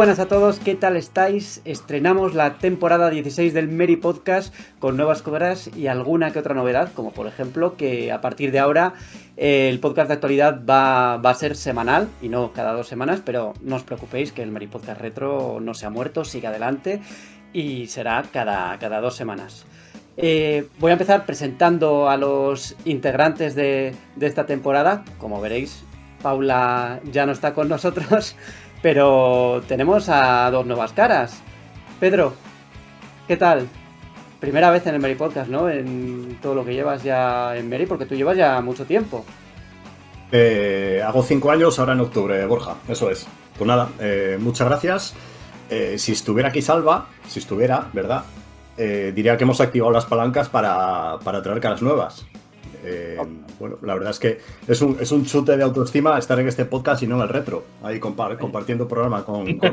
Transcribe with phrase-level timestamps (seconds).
[0.00, 1.60] Buenas a todos, ¿qué tal estáis?
[1.66, 6.90] Estrenamos la temporada 16 del Mary Podcast con nuevas cobras y alguna que otra novedad,
[6.94, 8.94] como por ejemplo que a partir de ahora
[9.36, 13.52] eh, el podcast de actualidad va, a ser semanal y no cada dos semanas, pero
[13.60, 17.02] no os preocupéis que el Mary Podcast Retro no se ha muerto, sigue adelante
[17.52, 19.66] y será cada, cada dos semanas.
[20.16, 25.04] Eh, voy a empezar presentando a los integrantes de, de esta temporada.
[25.18, 25.84] Como veréis,
[26.22, 28.34] Paula ya no está con nosotros.
[28.82, 31.42] Pero tenemos a dos nuevas caras.
[31.98, 32.34] Pedro,
[33.28, 33.68] ¿qué tal?
[34.40, 35.68] Primera vez en el Mary Podcast, ¿no?
[35.68, 39.24] En todo lo que llevas ya en Mary, porque tú llevas ya mucho tiempo.
[40.32, 43.26] Eh, hago cinco años ahora en octubre, Borja, eso es.
[43.58, 45.14] Pues nada, eh, muchas gracias.
[45.68, 48.24] Eh, si estuviera aquí Salva, si estuviera, ¿verdad?
[48.76, 52.24] Eh, diría que hemos activado las palancas para, para traer caras nuevas.
[52.84, 53.18] Eh,
[53.58, 56.64] bueno, la verdad es que es un, es un chute de autoestima estar en este
[56.64, 59.72] podcast y no en el retro, ahí compar, compartiendo programa con, con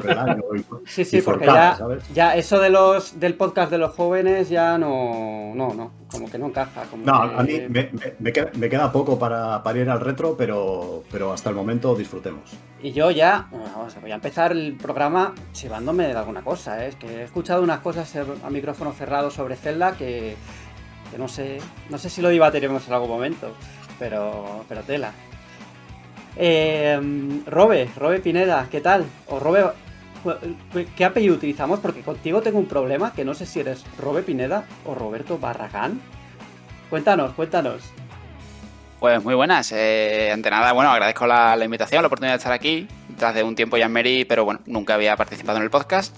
[0.58, 2.04] y, Sí, sí, y porque Forcada, ya, ¿sabes?
[2.14, 6.38] ya eso de los del podcast de los jóvenes ya no, no, no, como que
[6.38, 6.84] no encaja.
[6.92, 9.90] Como No, que- a mí me, me- me queda, me queda poco para, para ir
[9.90, 12.42] al retro, pero, pero hasta el momento disfrutemos.
[12.82, 16.84] Y yo ya, bueno, vamos a- voy a empezar el programa chivándome de alguna cosa,
[16.86, 16.90] ¿eh?
[16.90, 20.36] es que he escuchado unas cosas a micrófono cerrado sobre Zelda que,
[21.12, 23.54] que no sé, no sé si lo debatiremos en algún momento,
[24.00, 25.12] pero, pero tela.
[26.36, 27.00] Eh,
[27.46, 29.06] Robe, Robe Pineda, ¿qué tal?
[29.28, 29.66] O Robe,
[30.96, 31.80] ¿qué apellido utilizamos?
[31.80, 36.00] Porque contigo tengo un problema que no sé si eres Robe Pineda o Roberto Barragán.
[36.90, 37.82] Cuéntanos, cuéntanos.
[39.00, 39.72] Pues muy buenas.
[39.72, 42.88] Eh, ante nada, bueno, agradezco la, invitación, la oportunidad de estar aquí,
[43.18, 46.16] tras de un tiempo ya en Mary, pero bueno, nunca había participado en el podcast.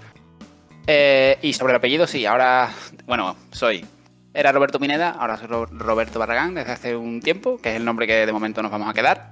[0.88, 2.70] Eh, y sobre el apellido, sí, ahora,
[3.06, 3.86] bueno, soy.
[4.34, 7.86] Era Roberto Pineda, ahora soy Ro- Roberto Barragán desde hace un tiempo, que es el
[7.86, 9.32] nombre que de momento nos vamos a quedar.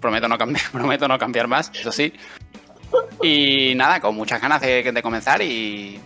[0.00, 2.12] Prometo no cambiar, prometo no cambiar más, eso sí.
[3.22, 6.00] Y nada, con muchas ganas de, de comenzar y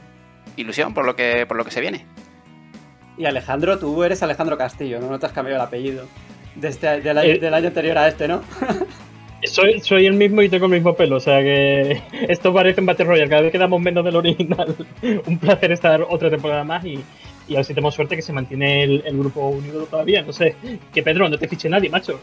[0.56, 2.04] ilusión por lo que, por lo que se viene.
[3.16, 5.08] Y Alejandro, tú eres Alejandro Castillo, ¿no?
[5.08, 6.06] No te has cambiado el apellido.
[6.56, 7.38] De este- del, año, Eh.
[7.38, 8.42] del año anterior a este, ¿no?
[9.44, 12.86] Soy, soy el mismo y tengo el mismo pelo, o sea que esto parece un
[12.86, 14.72] Battle Royale, cada vez quedamos menos del original.
[15.26, 17.02] un placer estar otra temporada más y,
[17.48, 20.32] y a ver si tenemos suerte que se mantiene el, el grupo unido todavía, no
[20.32, 20.54] sé.
[20.92, 22.19] Que Pedro, no te fiche nadie, macho.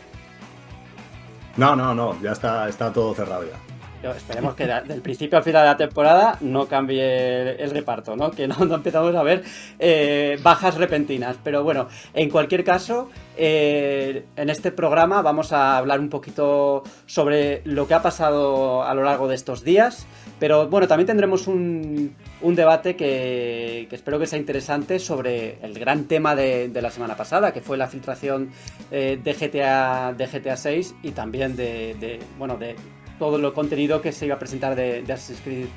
[1.58, 3.58] No, no, no, ya está, está todo cerrado ya.
[4.02, 7.02] Yo- esperemos que del principio al final de la temporada no cambie
[7.42, 8.32] el, el reparto, ¿no?
[8.32, 9.44] Que no, no empezamos a ver
[9.78, 11.36] eh, bajas repentinas.
[11.44, 17.62] Pero bueno, en cualquier caso, eh, en este programa vamos a hablar un poquito sobre
[17.66, 20.08] lo que ha pasado a lo largo de estos días.
[20.40, 25.78] Pero bueno, también tendremos un, un debate que, que espero que sea interesante sobre el
[25.78, 28.50] gran tema de, de la semana pasada, que fue la filtración
[28.90, 32.76] eh, de, GTA, de GTA 6 y también de, de, bueno, de
[33.20, 35.68] todo el contenido que se iba a presentar de, Assassin's Creed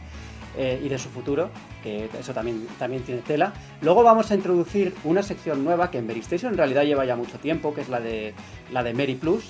[0.57, 1.51] eh, y de su futuro,
[1.83, 3.53] que eso también, también tiene tela.
[3.81, 7.39] Luego vamos a introducir una sección nueva que en Mary en realidad lleva ya mucho
[7.39, 8.33] tiempo, que es la de,
[8.71, 9.45] la de Mary Plus.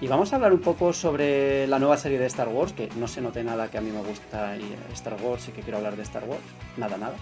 [0.00, 3.06] Y vamos a hablar un poco sobre la nueva serie de Star Wars, que no
[3.06, 5.76] se note nada que a mí me gusta y, eh, Star Wars y que quiero
[5.76, 6.40] hablar de Star Wars.
[6.78, 7.14] Nada, nada.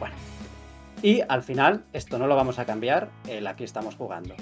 [0.00, 0.16] Bueno.
[1.00, 4.34] Y al final, esto no lo vamos a cambiar, el aquí estamos jugando.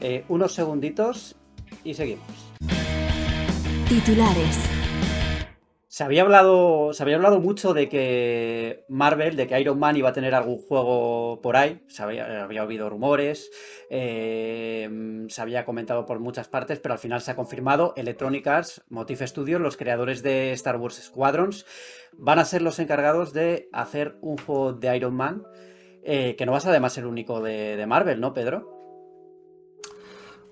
[0.00, 1.36] Eh, unos segunditos
[1.82, 2.26] y seguimos.
[3.88, 4.81] Titulares.
[5.92, 10.08] Se había hablado, se había hablado mucho de que Marvel, de que Iron Man iba
[10.08, 11.82] a tener algún juego por ahí.
[11.86, 13.50] Se había, había habido rumores,
[13.90, 14.88] eh,
[15.28, 17.92] se había comentado por muchas partes, pero al final se ha confirmado.
[17.94, 21.66] Electronic Arts, Motif Studios, los creadores de Star Wars Squadrons,
[22.14, 25.42] van a ser los encargados de hacer un juego de Iron Man.
[26.04, 28.71] eh, que no vas a además ser el único de Marvel, ¿no, Pedro?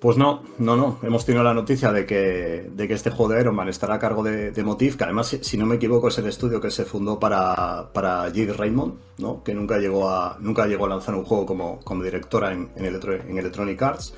[0.00, 0.98] Pues no, no, no.
[1.02, 3.98] Hemos tenido la noticia de que, de que este juego de Iron Man estará a
[3.98, 7.20] cargo de, Motif, que además, si, no me equivoco, es el estudio que se fundó
[7.20, 9.44] para, para Jade Raymond, ¿no?
[9.44, 12.86] que nunca llegó a, nunca llegó a lanzar un juego como, como directora en, en,
[12.86, 14.14] en Electronic Arts.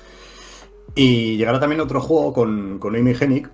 [0.95, 3.51] Y llegará también otro juego con, con Amy Hennig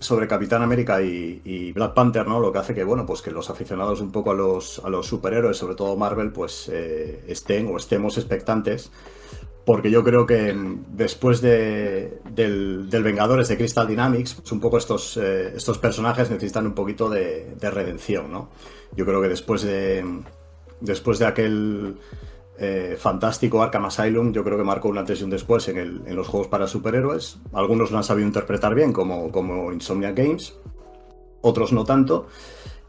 [0.00, 2.40] sobre Capitán América y, y Black Panther, ¿no?
[2.40, 5.06] Lo que hace que, bueno, pues que los aficionados un poco a los, a los
[5.06, 8.90] superhéroes, sobre todo Marvel, pues eh, estén o estemos expectantes
[9.66, 10.56] porque yo creo que
[10.92, 16.68] después de, del, Vengadores de Crystal Dynamics, pues un poco estos, eh, estos personajes necesitan
[16.68, 18.48] un poquito de, redención, ¿no?
[18.96, 20.22] Yo creo que después de,
[20.80, 21.96] después de aquel
[22.60, 26.02] eh, fantástico Arkham Asylum, yo creo que marcó un antes y un después en, el,
[26.06, 27.38] en, los juegos para superhéroes.
[27.52, 30.54] Algunos lo han sabido interpretar bien, como, como Insomnia Games,
[31.40, 32.28] otros no tanto.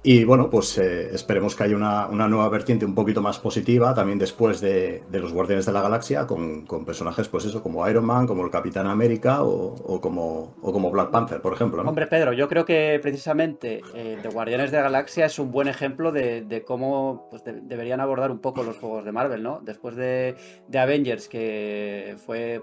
[0.09, 4.18] Y bueno, pues eh, esperemos que haya una, nueva vertiente un poquito más positiva también
[4.18, 8.45] después de, los Guardianes de la Galaxia, con, personajes, pues eso, como Iron Man, como
[8.45, 11.81] el Capitán América o, como, como Black Panther, por ejemplo.
[11.81, 15.68] Hombre, Pedro, yo creo que precisamente eh, The Guardianes de la Galaxia es un buen
[15.68, 19.60] ejemplo de, cómo pues, deberían abordar un poco los juegos de Marvel, ¿no?
[19.62, 20.38] Después de,
[20.69, 22.62] de Avengers, que fue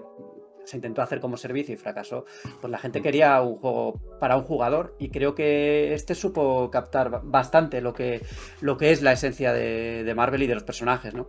[0.65, 2.25] se intentó hacer como servicio y fracasó,
[2.59, 7.21] pues la gente quería un juego para un jugador y creo que este supo captar
[7.23, 8.21] bastante lo que,
[8.61, 11.27] lo que es la esencia de, Marvel y de los personajes, ¿no?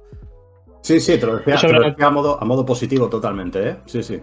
[0.81, 1.59] Sí, sí, te lo decía,
[1.99, 3.77] a, modo, a modo positivo totalmente, ¿eh?
[3.87, 4.21] Sí, sí.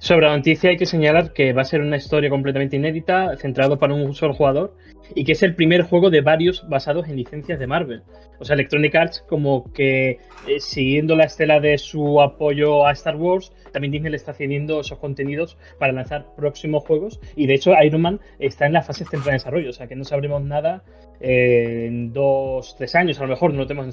[0.00, 3.78] Sobre la noticia hay que señalar que va a ser una historia completamente inédita, centrado
[3.78, 4.76] para un solo jugador,
[5.14, 8.02] y que es el primer juego de varios basados en licencias de Marvel.
[8.38, 13.16] O sea, Electronic Arts como que eh, siguiendo la estela de su apoyo a Star
[13.16, 17.20] Wars, también Disney le está cediendo esos contenidos para lanzar próximos juegos.
[17.34, 19.70] Y de hecho, Iron Man está en la fase central de desarrollo.
[19.70, 20.82] O sea, que no sabremos nada
[21.20, 23.18] eh, en dos, tres años.
[23.18, 23.92] A lo mejor no lo tenemos en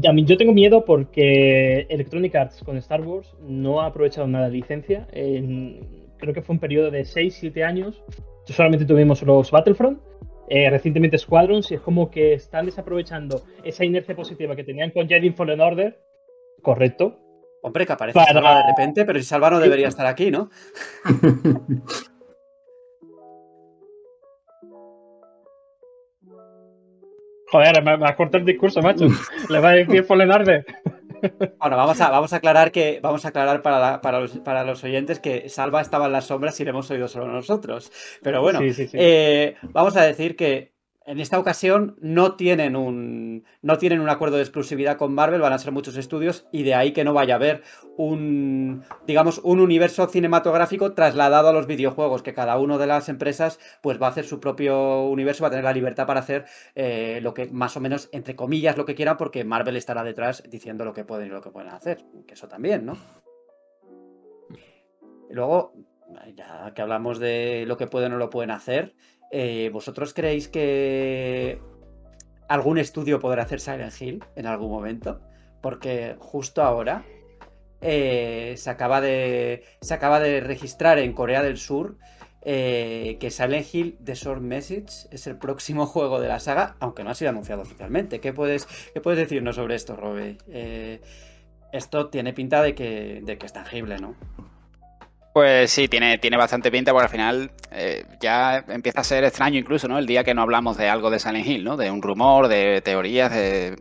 [0.00, 5.06] yo tengo miedo porque Electronic Arts con Star Wars no ha aprovechado nada de licencia.
[5.10, 8.02] creo que fue un periodo de 6-7 años.
[8.46, 10.00] Solamente tuvimos los Battlefront.
[10.48, 15.08] Eh, recientemente Squadrons y es como que están desaprovechando esa inercia positiva que tenían con
[15.08, 15.98] Jedi Fallen Order,
[16.60, 17.22] correcto,
[17.64, 20.50] Hombre, que aparece Salva de repente, pero si Salva no debería estar aquí, ¿no?
[27.52, 29.06] Joder, me, me cortado el discurso, macho.
[29.50, 30.64] Le va a decir Arde.
[31.58, 34.82] Bueno, vamos a, vamos a aclarar que vamos a aclarar para, para, los, para, los,
[34.82, 37.92] oyentes que Salva estaba en las sombras y le hemos oído solo nosotros.
[38.22, 40.72] Pero bueno, eh, vamos a decir que
[41.06, 45.52] en esta ocasión no tienen un no tienen un acuerdo de exclusividad con Marvel, van
[45.52, 47.62] a ser muchos estudios y de ahí que no vaya a haber
[47.96, 53.58] un digamos un universo cinematográfico trasladado a los videojuegos, que cada una de las empresas
[53.82, 56.44] pues va a hacer su propio universo, va a tener la libertad para hacer
[56.74, 60.42] eh, lo que más o menos entre comillas lo que quieran, porque Marvel estará detrás
[60.48, 62.96] diciendo lo que pueden y lo que pueden hacer, que eso también, ¿no?
[65.30, 65.72] Luego
[66.34, 68.94] ya que hablamos de lo que pueden o lo pueden hacer,
[69.34, 71.58] eh, ¿Vosotros creéis que
[72.48, 75.22] algún estudio podrá hacer Silent Hill en algún momento?
[75.62, 77.02] Porque justo ahora
[77.80, 81.96] eh, se, acaba de, se acaba de registrar en Corea del Sur
[82.42, 87.02] eh, que Silent Hill The Sword Message es el próximo juego de la saga, aunque
[87.02, 88.20] no ha sido anunciado oficialmente.
[88.20, 90.36] ¿Qué puedes, qué puedes decirnos sobre esto, Robe?
[91.72, 94.14] esto tiene pinta de que, de que es tangible, ¿no?
[95.32, 99.58] Pues sí, tiene, tiene bastante pinta, porque al final eh, ya empieza a ser extraño
[99.58, 99.98] incluso, ¿no?
[99.98, 101.78] El día que no hablamos de algo de Silent Hill, ¿no?
[101.78, 103.76] De un rumor, de teorías, de...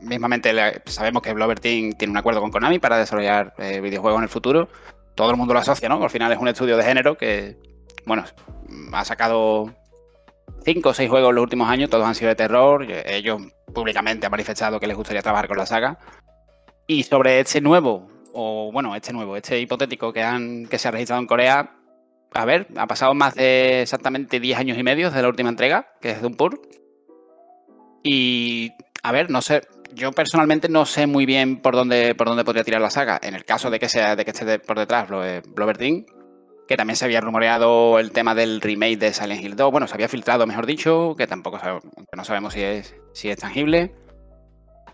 [0.00, 0.52] Mismamente
[0.86, 4.28] sabemos que Blover Team tiene un acuerdo con Konami para desarrollar eh, videojuegos en el
[4.28, 4.68] futuro.
[5.16, 6.00] Todo el mundo lo asocia, ¿no?
[6.00, 7.58] Al final es un estudio de género que,
[8.06, 8.24] bueno,
[8.92, 9.74] ha sacado
[10.64, 12.86] cinco o seis juegos en los últimos años, todos han sido de terror.
[13.06, 13.42] Ellos
[13.74, 15.98] públicamente han manifestado que les gustaría trabajar con la saga.
[16.86, 18.08] Y sobre este nuevo
[18.40, 21.72] o bueno, este nuevo, este hipotético que, han, que se ha registrado en Corea,
[22.32, 25.88] a ver, ha pasado más de exactamente 10 años y medio desde la última entrega,
[26.00, 26.62] que es Dumpur.
[28.04, 28.70] Y,
[29.02, 32.62] a ver, no sé, yo personalmente no sé muy bien por dónde, por dónde podría
[32.62, 33.18] tirar la saga.
[33.20, 36.06] En el caso de que sea de que esté por detrás Blover Team,
[36.68, 39.72] que también se había rumoreado el tema del remake de Silent Hill 2.
[39.72, 41.58] Bueno, se había filtrado, mejor dicho, que tampoco
[42.16, 43.94] no sabemos si es, si es tangible.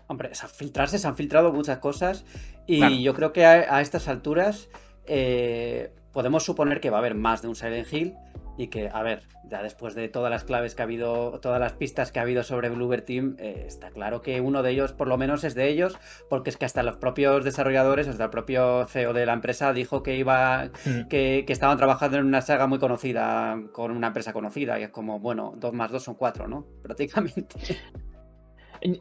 [0.07, 2.25] Hombre, filtrarse se han filtrado muchas cosas
[2.67, 4.69] y yo creo que a, estas alturas
[5.05, 8.15] eh, podemos suponer que va a haber más de un Silent Hill
[8.57, 11.73] y que, a ver, ya después de todas las claves que ha habido, todas las
[11.73, 15.07] pistas que ha habido sobre Bluebird Team, eh, está claro que uno de ellos, por
[15.07, 15.97] lo menos, es de ellos,
[16.29, 20.03] porque es que hasta los propios desarrolladores, hasta el propio CEO de la empresa dijo
[20.03, 21.07] que iba, mm.
[21.09, 24.89] que, que, estaban trabajando en una saga muy conocida, con una empresa conocida, y es
[24.89, 26.65] como, bueno, dos más dos son cuatro, ¿no?
[26.83, 27.77] Prácticamente.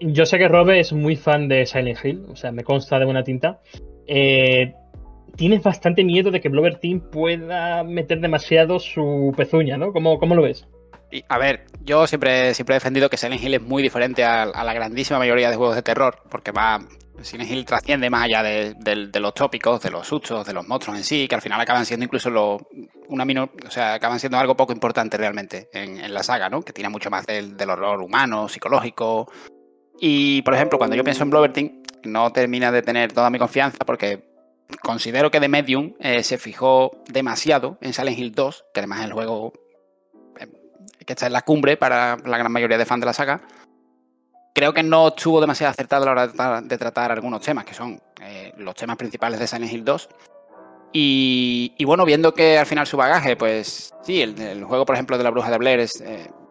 [0.01, 3.05] Yo sé que Robe es muy fan de Silent Hill, o sea, me consta de
[3.05, 3.61] buena tinta.
[4.07, 4.73] Eh,
[5.37, 9.93] tienes bastante miedo de que Blover Team pueda meter demasiado su pezuña, ¿no?
[9.93, 10.67] ¿Cómo, cómo lo ves?
[11.29, 14.75] a ver, yo siempre, siempre he defendido que Silent Hill es muy diferente a, la
[14.75, 16.81] grandísima mayoría de juegos de terror, porque va,
[17.23, 21.05] Silent Hill trasciende más allá de, los tópicos, de los sustos, de los monstruos en
[21.05, 22.59] sí, que al final acaban siendo incluso lo,
[23.09, 26.63] una o sea, acaban siendo algo poco importante realmente en, la saga, ¿no?
[26.63, 29.31] Que tiene mucho más del, del horror humano, psicológico,
[30.01, 31.53] y, por ejemplo, cuando yo pienso en Blover
[32.05, 34.35] no termina de tener toda mi confianza porque
[34.83, 39.07] considero que The Medium eh, se fijó demasiado en Silent Hill 2, que además es
[39.07, 39.53] el juego
[40.39, 40.47] eh,
[41.05, 43.41] que está en la cumbre para la gran mayoría de fans de la saga.
[44.55, 48.01] Creo que no estuvo demasiado acertado a la hora de tratar, algunos temas, que son
[48.23, 50.09] eh, los temas principales de Silent Hill 2.
[50.97, 55.25] Y, bueno, viendo que al final su bagaje, pues sí, el, juego, por ejemplo, de
[55.25, 56.01] la bruja de Blair es,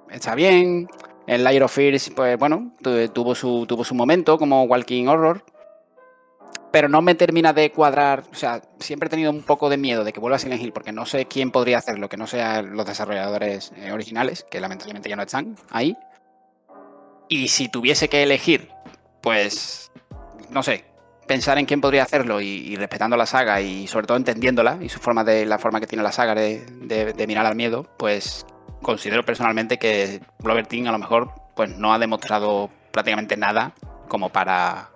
[0.10, 0.90] está bien.
[1.28, 2.74] El Layer of Fears, pues bueno,
[3.14, 5.46] tuvo su, tuvo su momento como Walking Horror.
[6.72, 8.24] Pero no me termina de cuadrar.
[8.32, 10.92] O sea, siempre he tenido un poco de miedo de que vuelva a Silent porque
[10.92, 15.16] no sé quién podría hacerlo, que no sean los desarrolladores eh, originales, que lamentablemente ya
[15.16, 15.96] no están ahí.
[17.30, 18.70] Y si tuviese que elegir,
[19.22, 19.92] pues
[20.50, 20.86] no sé,
[21.28, 25.00] pensar en quién podría hacerlo y, respetando la saga y sobre todo entendiéndola y su
[25.00, 26.66] forma de la forma que tiene la saga de,
[27.16, 28.46] de mirar al miedo, pues
[28.84, 33.74] considero personalmente que Blover Team a lo mejor pues no ha demostrado prácticamente nada
[34.08, 34.90] como para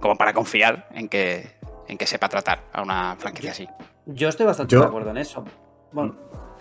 [0.00, 1.52] como para confiar en que
[1.86, 3.68] en que sepa tratar a una franquicia así.
[4.06, 4.80] Yo estoy bastante Yo...
[4.80, 5.44] de acuerdo en eso.
[5.92, 6.14] Bueno,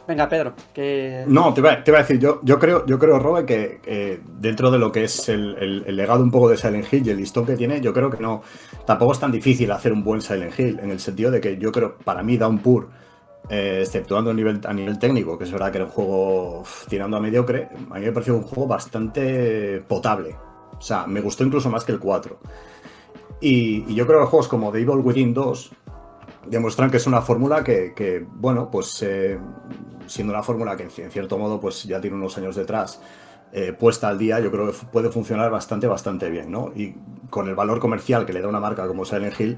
[0.09, 1.23] Venga, Pedro, que...
[1.27, 4.19] No, te iba, te iba, a decir, yo, yo creo, yo creo, Robert, que eh,
[4.39, 7.11] dentro de lo que es el, el, el, legado un poco de Silent Hill y
[7.11, 8.41] el listón que tiene, yo creo que no,
[8.87, 11.71] tampoco es tan difícil hacer un buen Silent Hill, en el sentido de que yo
[11.71, 12.89] creo, para mí, Downpour,
[13.49, 17.17] eh, exceptuando a nivel, a nivel técnico, que es verdad que era un juego tirando
[17.17, 20.35] a mediocre, a mí me pareció un juego bastante potable.
[20.77, 22.39] O sea, me gustó incluso más que el 4.
[23.41, 25.71] Y, yo creo que juegos como The Evil Within 2
[26.47, 29.39] demuestran que es una fórmula que, que bueno, pues eh,
[30.07, 33.01] siendo una fórmula que en cierto modo pues ya tiene unos años detrás,
[33.51, 36.71] eh, puesta al día, yo creo que puede funcionar bastante, bastante bien, ¿no?
[36.75, 36.93] Y
[37.29, 39.57] con el valor comercial que le da una marca como Silent Hill,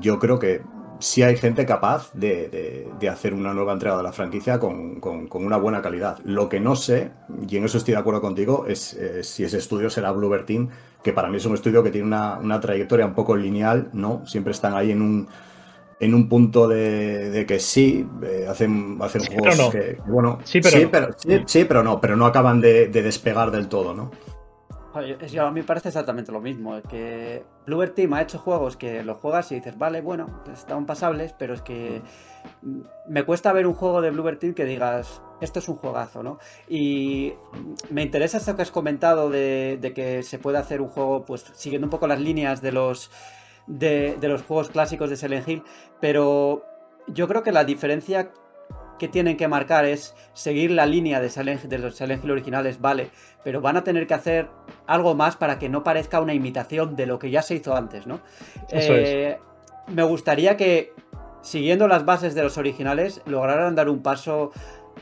[0.00, 0.62] yo creo que
[1.02, 5.00] sí hay gente capaz de, de, de hacer una nueva entrega de la franquicia con,
[5.00, 6.18] con, con, una buena calidad.
[6.24, 7.10] Lo que no sé,
[7.48, 10.68] y en eso estoy de acuerdo contigo, es eh, si ese estudio será Bluebird Team,
[11.02, 14.24] que para mí es un estudio que tiene una, una trayectoria un poco lineal, ¿no?
[14.26, 15.28] Siempre están ahí en un
[15.98, 19.70] en un punto de, de que sí, eh, hacen, hacen sí, juegos no.
[19.70, 20.90] que, bueno, sí, pero, sí, no.
[20.90, 21.14] pero,
[21.46, 24.10] sí, pero no, pero no acaban de despegar del todo, ¿no?
[25.20, 26.80] Es, a mí me parece exactamente lo mismo.
[26.82, 31.34] Que Bluebird Team ha hecho juegos que los juegas y dices, vale, bueno, están pasables,
[31.38, 32.02] pero es que
[33.06, 36.38] me cuesta ver un juego de Bluebird Team que digas, esto es un juegazo, ¿no?
[36.68, 37.32] Y
[37.90, 41.86] me interesa esto que has comentado de, que se puede hacer un juego, pues siguiendo
[41.86, 43.10] un poco las líneas de los
[43.66, 45.62] de, los juegos clásicos de Silent Hill,
[46.00, 46.64] pero
[47.06, 48.32] yo creo que la diferencia
[49.02, 52.80] que tienen que marcar es seguir la línea de, Silent, de los Silent Hill originales,
[52.80, 53.10] vale,
[53.42, 54.48] pero van a tener que hacer
[54.86, 58.06] algo más para que no parezca una imitación de lo que ya se hizo antes,
[58.06, 58.20] ¿no?
[58.70, 59.36] Eh,
[59.88, 59.92] es.
[59.92, 60.92] Me gustaría que,
[61.40, 64.52] siguiendo las bases de los originales, lograran dar un paso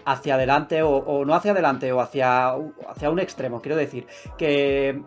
[0.07, 2.55] hacia adelante, o, o no hacia adelante, o hacia,
[2.89, 4.07] hacia un extremo, quiero decir,
[4.39, 5.03] que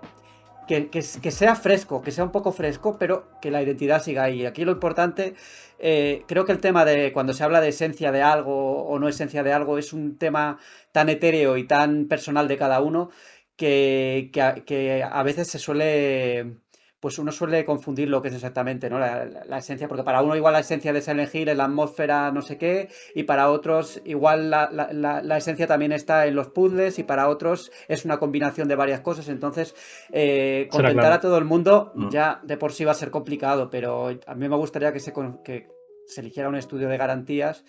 [0.67, 4.23] que, que, que, sea fresco, que sea un poco fresco, pero que la identidad siga
[4.23, 4.45] ahí.
[4.45, 5.35] Aquí lo importante,
[5.85, 9.09] eh, creo que el tema de cuando se habla de esencia de algo o no
[9.09, 10.57] esencia de algo es un tema
[10.93, 13.09] tan etéreo y tan personal de cada uno
[13.57, 16.63] que, que, que a veces se suele
[17.03, 18.97] pues uno suele confundir lo que es exactamente ¿no?
[18.97, 21.65] La, la, la, esencia, porque para uno igual la esencia de Silent Hill es la
[21.65, 26.47] atmósfera no sé qué, y para otros igual la, la, esencia también está en los
[26.47, 29.75] puzzles, y para otros es una combinación de varias cosas, entonces
[30.13, 31.15] eh, contentar claro.
[31.15, 32.07] a todo el mundo mm.
[32.07, 35.11] ya de por sí va a ser complicado, pero a mí me gustaría que se,
[35.43, 35.72] que
[36.05, 37.65] se eligiera un estudio de garantías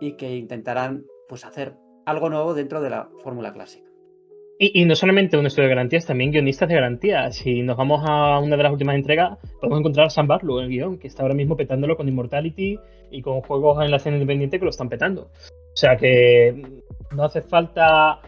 [0.00, 1.74] y que intentaran pues hacer
[2.06, 3.88] algo nuevo dentro de la fórmula clásica.
[4.60, 7.36] Y, no solamente un estudio de garantías, también guionistas de garantías.
[7.36, 10.68] Si nos vamos a una de las últimas entregas, podemos encontrar a Sam Barlow el
[10.68, 12.76] guion, que está ahora mismo petándolo con Immortality
[13.12, 15.30] y con juegos en la escena independiente que lo están petando.
[15.52, 16.82] O sea que
[17.14, 18.20] no hace falta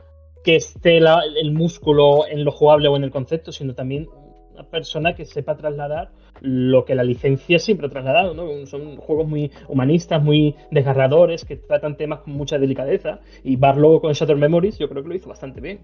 [0.45, 4.09] que esté el músculo en lo jugable o en el concepto, sino también
[4.65, 8.67] persona que sepa trasladar lo que la licencia siempre ha trasladado, ¿no?
[8.67, 13.21] Son juegos muy humanistas, muy desgarradores, que tratan temas con mucha delicadeza.
[13.45, 15.81] Y Barlow con Shattered Memories yo creo que lo hizo bastante bien.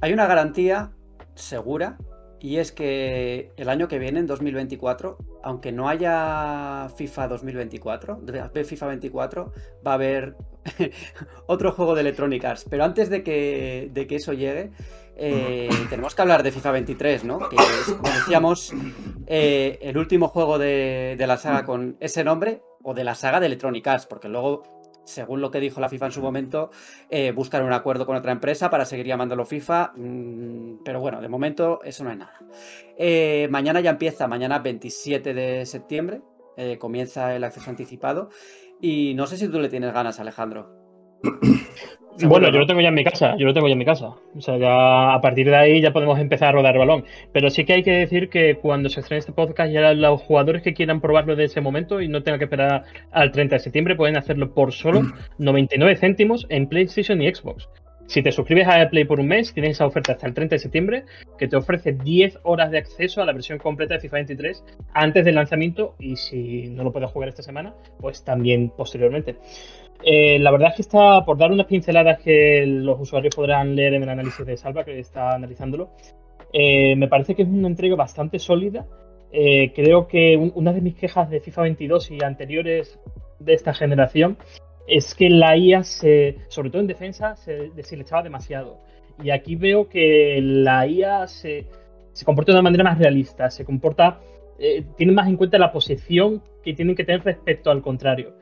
[0.00, 0.92] Hay una garantía
[1.34, 1.96] segura
[2.44, 8.20] y es que el año que viene, en 2024, aunque no haya FIFA 2024,
[8.66, 9.52] FIFA 24,
[9.86, 10.36] va a haber
[11.46, 12.66] otro juego de Electronic Arts.
[12.68, 14.72] Pero antes de que, de que eso llegue,
[15.16, 17.48] eh, tenemos que hablar de FIFA 23, ¿no?
[17.48, 18.72] Que es, como decíamos,
[19.26, 23.46] eh, el último juego de, la saga con ese nombre, o de la saga de
[23.46, 24.62] Electronic Arts, porque luego
[25.04, 26.70] según lo que dijo la FIFA en su momento,
[27.10, 29.92] eh, buscar un acuerdo con otra empresa para seguir llamándolo FIFA.
[29.96, 32.40] Mmm, pero bueno, de momento eso no hay nada.
[32.96, 36.22] Eh, mañana ya empieza, mañana 27 de septiembre,
[36.78, 38.30] comienza el acceso anticipado.
[38.80, 40.83] Y no sé si tú le tienes ganas, Alejandro.
[42.22, 44.14] Bueno, yo lo tengo ya en mi casa, yo lo tengo ya en mi casa.
[44.36, 47.04] O sea, ya a partir de ahí ya podemos empezar a rodar el balón.
[47.32, 50.62] Pero sí que hay que decir que cuando se estrene este podcast, ya los jugadores
[50.62, 53.96] que quieran probarlo de ese momento y no tengan que esperar al 30 de septiembre,
[53.96, 55.02] pueden hacerlo por solo
[55.38, 57.68] 99 céntimos en PlayStation y Xbox.
[58.06, 60.58] Si te suscribes a Play por un mes, tienes esa oferta hasta el 30 de
[60.58, 61.04] septiembre
[61.38, 65.24] que te ofrece 10 horas de acceso a la versión completa de FIFA 23 antes
[65.24, 69.36] del lanzamiento y si no lo puedes jugar esta semana, pues también posteriormente.
[70.02, 73.94] Eh, la verdad es que está, por dar unas pinceladas que los usuarios podrán leer
[73.94, 75.90] en el análisis de Salva, que está analizándolo,
[76.52, 78.86] eh, me parece que es una entrega bastante sólida.
[79.32, 83.00] Eh, creo que una de mis quejas de FIFA 22 y anteriores
[83.40, 84.36] de esta generación
[84.86, 88.78] es que la IA, se, sobre todo en defensa, se deshilachaba demasiado.
[89.22, 91.66] Y aquí veo que la IA se,
[92.12, 94.20] se comporta de una manera más realista, se comporta,
[94.96, 98.34] tiene más en cuenta la posición que tienen que tener respecto al contrario.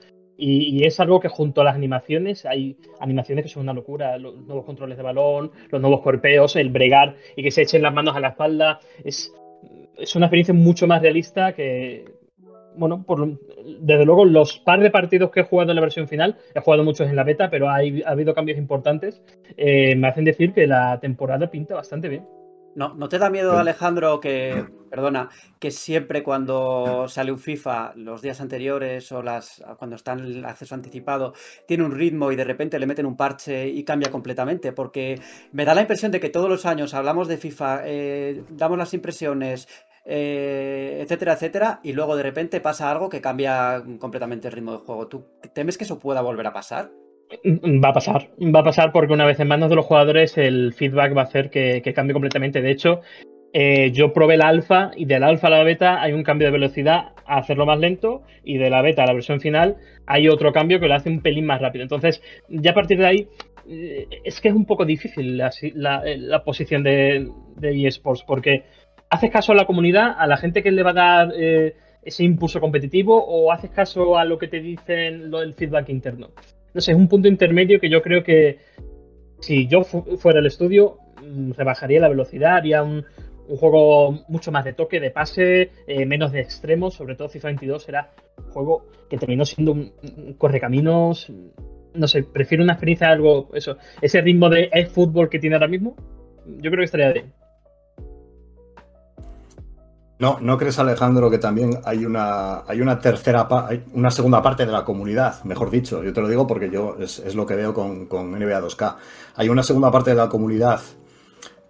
[0.44, 4.37] Y, es algo que junto a las animaciones, hay animaciones que son una locura, los
[4.38, 8.16] nuevos controles de balón, los nuevos corpeos, el bregar y que se echen las manos
[8.16, 9.32] a la espalda, es,
[9.96, 12.06] es una experiencia mucho más realista que,
[12.76, 13.38] bueno, por,
[13.81, 16.85] desde luego los par de partidos que he jugado en la versión final, he jugado
[16.85, 17.76] muchos en la beta, pero ha
[18.07, 19.23] habido cambios importantes,
[19.57, 22.26] eh, me hacen decir que la temporada pinta bastante bien.
[22.75, 28.23] ¿No, ¿No te da miedo, Alejandro, que, perdona, que siempre cuando sale un FIFA, los
[28.23, 31.35] días anteriores o las cuando está en el acceso anticipado,
[31.67, 34.73] tiene un ritmo y de repente le meten un parche y cambia completamente?
[34.73, 35.21] Porque
[35.52, 38.95] me da la impresión de que todos los años hablamos de FIFA, eh, damos las
[38.95, 39.69] impresiones,
[40.04, 44.80] eh, etcétera, etcétera, y luego de repente pasa algo que cambia completamente el ritmo del
[44.80, 45.09] juego.
[45.09, 46.90] ¿Tú temes que eso pueda volver a pasar?
[47.44, 50.75] Va a pasar, va a pasar porque una vez en manos de los jugadores el
[50.75, 52.61] feedback va a hacer que, cambie completamente.
[52.61, 53.00] De hecho,
[53.54, 56.49] eh, yo probé la alfa y de la alfa a la beta hay un cambio
[56.49, 60.28] de velocidad a hacerlo más lento y de la beta a la versión final hay
[60.28, 61.85] otro cambio que lo hace un pelín más rápido.
[61.85, 63.28] Entonces, ya a partir de ahí
[63.68, 67.28] eh, es que es un poco difícil la, posición de,
[67.61, 68.64] eSports porque
[69.12, 72.25] haces caso a la comunidad, a la gente que le va a dar eh, ese
[72.25, 76.30] impulso competitivo o haces caso a lo que te dicen lo del feedback interno
[76.75, 78.58] no sé, es un punto intermedio que yo creo que
[79.41, 83.04] si yo fuera el estudio, mm, rebajaría la velocidad, haría un,
[83.58, 87.89] juego mucho más de toque, de pase, eh, menos de extremos, sobre todo FIFA 22
[87.89, 89.93] era un juego que terminó siendo un,
[90.39, 91.30] correcaminos,
[91.93, 95.97] no sé, prefiero una experiencia algo, eso, ese ritmo de fútbol que tiene ahora mismo,
[96.47, 97.42] yo creo que estaría bien.
[100.23, 104.65] ¿No, ¿No crees, Alejandro, que también hay una, hay una tercera, hay una segunda parte
[104.65, 106.04] de la comunidad, mejor dicho?
[106.04, 108.97] Yo te lo digo porque yo es, lo que veo con, NBA 2K.
[109.35, 110.80] Hay una segunda parte de la comunidad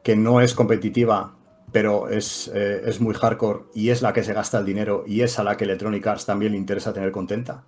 [0.03, 1.35] que no es competitiva,
[1.73, 5.23] pero es, eh, es muy hardcore y es la que se gasta el dinero y
[5.23, 7.65] es a la que Electronic Arts también le interesa tener contenta.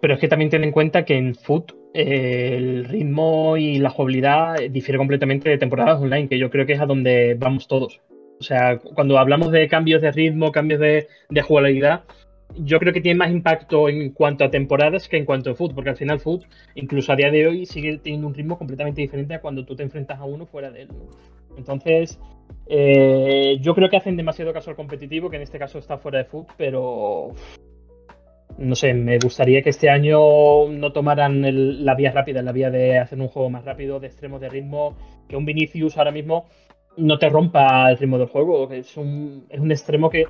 [0.00, 3.90] Pero es que también ten en cuenta que en Foot eh, el ritmo y la
[3.90, 8.00] jugabilidad difiere completamente de temporadas online, que yo creo que es a donde vamos todos.
[8.40, 11.06] O sea, cuando hablamos de cambios de ritmo, cambios de,
[11.42, 12.04] jugabilidad,
[12.56, 15.74] yo creo que tiene más impacto en cuanto a temporadas que en cuanto a foot,
[15.74, 16.44] porque al final foot,
[16.74, 19.82] incluso a día de hoy, sigue teniendo un ritmo completamente diferente a cuando tú te
[19.82, 20.88] enfrentas a uno fuera de él.
[21.56, 22.20] Entonces,
[22.66, 26.18] eh, yo creo que hacen demasiado caso al competitivo, que en este caso está fuera
[26.18, 27.34] de foot, pero
[28.58, 32.98] no sé, me gustaría que este año no tomaran la vía rápida, la vía de
[32.98, 34.96] hacer un juego más rápido, de extremos de ritmo,
[35.28, 36.46] que un Vinicius ahora mismo
[36.96, 38.70] no te rompa el ritmo del juego.
[38.70, 40.26] Es un, es un extremo que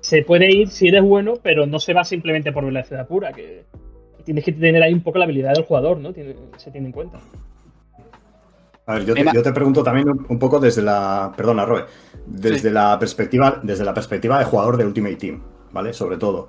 [0.00, 3.64] se puede ir si eres bueno, pero no se va simplemente por velocidad pura, que
[4.24, 6.12] tienes que tener ahí un poco la habilidad del jugador, ¿no?
[6.12, 7.18] se tiene en cuenta.
[8.86, 11.30] A ver, yo te, pregunto también un, poco desde la.
[11.36, 11.84] Perdona, Roe.
[12.24, 13.60] Desde la perspectiva.
[13.62, 15.92] Desde la perspectiva de jugador de Ultimate Team, ¿vale?
[15.92, 16.48] Sobre todo.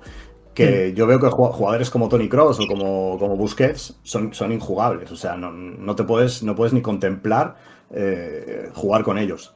[0.54, 5.12] Que yo veo que jugadores como Tony Cross o como, como Busquets son, son injugables.
[5.12, 7.56] O sea, no, no te puedes, no puedes ni contemplar
[7.92, 9.54] eh, jugar con ellos.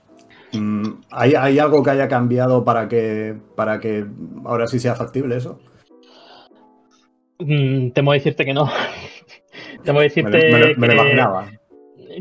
[0.54, 4.04] Mm, ¿Hay, algo que haya cambiado para que, para que
[4.44, 5.60] ahora sí sea factible eso?
[7.38, 8.70] Mm, temo decirte que no.
[9.84, 10.76] temo decirte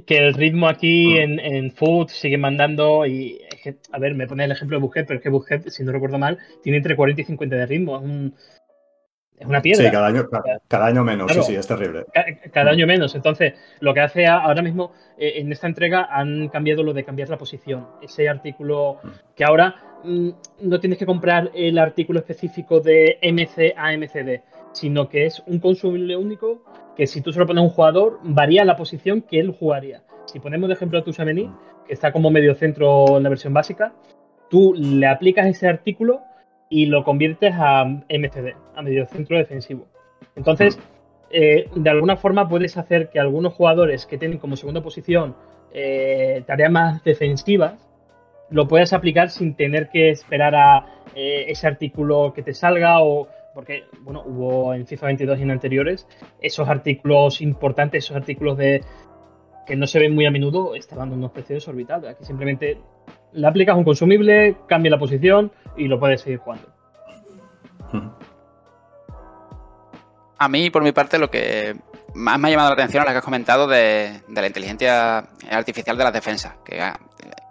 [0.06, 1.39] que, el ritmo aquí mm.
[1.39, 3.39] en, Food sigue mandando y
[3.91, 6.17] a ver, me pone el ejemplo de Busquets, pero es que Busquets, si no recuerdo
[6.17, 7.98] mal, tiene entre 40 y 50 de ritmo.
[7.98, 8.36] Es un,
[9.39, 9.86] es una piedra.
[9.86, 10.28] Sí, cada año,
[10.67, 12.06] cada, año menos, sí, sí, es terrible.
[12.52, 13.15] Cada, año menos.
[13.15, 17.30] Entonces, lo que hace ahora mismo eh, en esta entrega han cambiado lo de cambiar
[17.30, 17.88] la posición.
[18.02, 19.00] Ese artículo
[19.36, 20.30] que ahora mm,
[20.62, 24.41] no tienes que comprar el artículo específico de MC a MCD,
[24.72, 26.63] sino que es un consumible único
[26.96, 30.04] que si tú se lo pones a un jugador, varía la posición que él jugaría.
[30.26, 31.50] Si ponemos de ejemplo a Tusamení,
[31.88, 33.93] que está como medio centro en la versión básica,
[34.50, 36.22] tú le aplicas ese artículo
[36.73, 39.86] y lo conviertes a MCD, a medio centro defensivo.
[40.36, 40.79] Entonces,
[41.29, 45.36] eh, de alguna forma puedes hacer que algunos jugadores que tienen como segunda posición
[45.71, 47.88] eh, tareas más defensivas,
[48.49, 53.27] lo puedas aplicar sin tener que esperar a eh, ese artículo que te salga o
[53.53, 56.07] porque bueno hubo en FIFA 22 y en anteriores
[56.41, 58.81] esos artículos importantes, esos artículos de
[59.67, 62.09] que no se ven muy a menudo estaban dando unos precios orbitales.
[62.09, 62.79] Aquí simplemente
[63.31, 66.67] le aplicas un consumible, cambia la posición y lo puedes seguir jugando.
[70.38, 71.75] A mí, por mi parte, lo que
[72.15, 75.97] más me ha llamado la atención es lo que has comentado de, la inteligencia artificial
[75.97, 76.55] de las defensas.
[76.65, 76.99] Que, ah,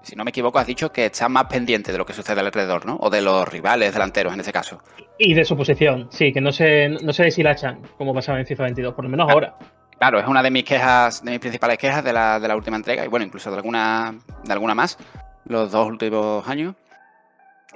[0.03, 2.85] si no me equivoco, has dicho que está más pendiente de lo que sucede alrededor,
[2.85, 2.97] ¿no?
[3.01, 4.83] O de los rivales delanteros en ese caso.
[5.19, 8.65] Y de su posición, sí, que no se, no se deshilachan, como pasaba en FIFA
[8.65, 9.55] 22, por lo menos ahora.
[9.99, 12.77] Claro, es una de mis quejas, de mis principales quejas de la, de la última
[12.77, 14.99] entrega, y bueno, incluso de alguna, de alguna más,
[15.45, 16.75] los dos últimos años.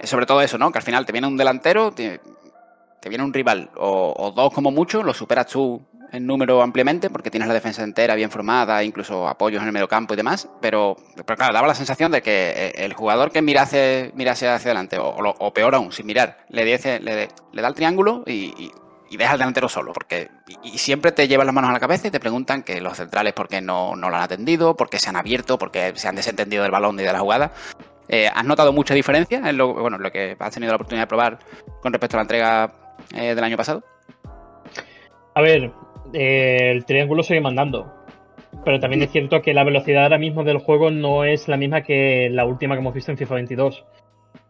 [0.02, 0.70] Sobre todo eso, ¿no?
[0.70, 2.20] Que al final te viene un delantero, te,
[3.08, 5.80] viene un rival, o, o, dos como mucho, lo superas tú
[6.12, 9.88] en número ampliamente, porque tienes la defensa entera bien formada, incluso apoyos en el medio
[9.88, 13.42] campo y demás, pero, pero claro, daba la sensación de que eh, el jugador que
[13.42, 17.68] mirase, mirase hacia adelante, o, o, peor aún, sin mirar, le, dice, le, le da
[17.68, 18.72] el triángulo y,
[19.10, 20.28] y, deja al delantero solo, porque
[20.62, 23.32] y, siempre te llevan las manos a la cabeza y te preguntan que los centrales
[23.32, 26.06] por qué no, no lo han atendido, por qué se han abierto, por qué se
[26.08, 27.52] han desentendido del balón y de la jugada.
[28.08, 29.74] Eh, ¿Has notado mucha diferencia en lo,
[30.12, 31.38] que has tenido la oportunidad de probar
[31.80, 32.72] con respecto a la entrega
[33.14, 33.82] eh, del año pasado?
[35.34, 35.72] A ver,
[36.12, 37.92] eh, el triángulo sigue mandando.
[38.64, 41.82] Pero también es cierto que la velocidad ahora mismo del juego no es la misma
[41.82, 43.84] que la última que hemos visto en FIFA 22.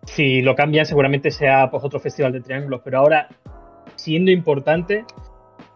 [0.04, 2.80] Si lo cambian, seguramente sea pues, otro festival de triángulos.
[2.84, 3.28] Pero ahora,
[3.96, 5.04] siendo importante,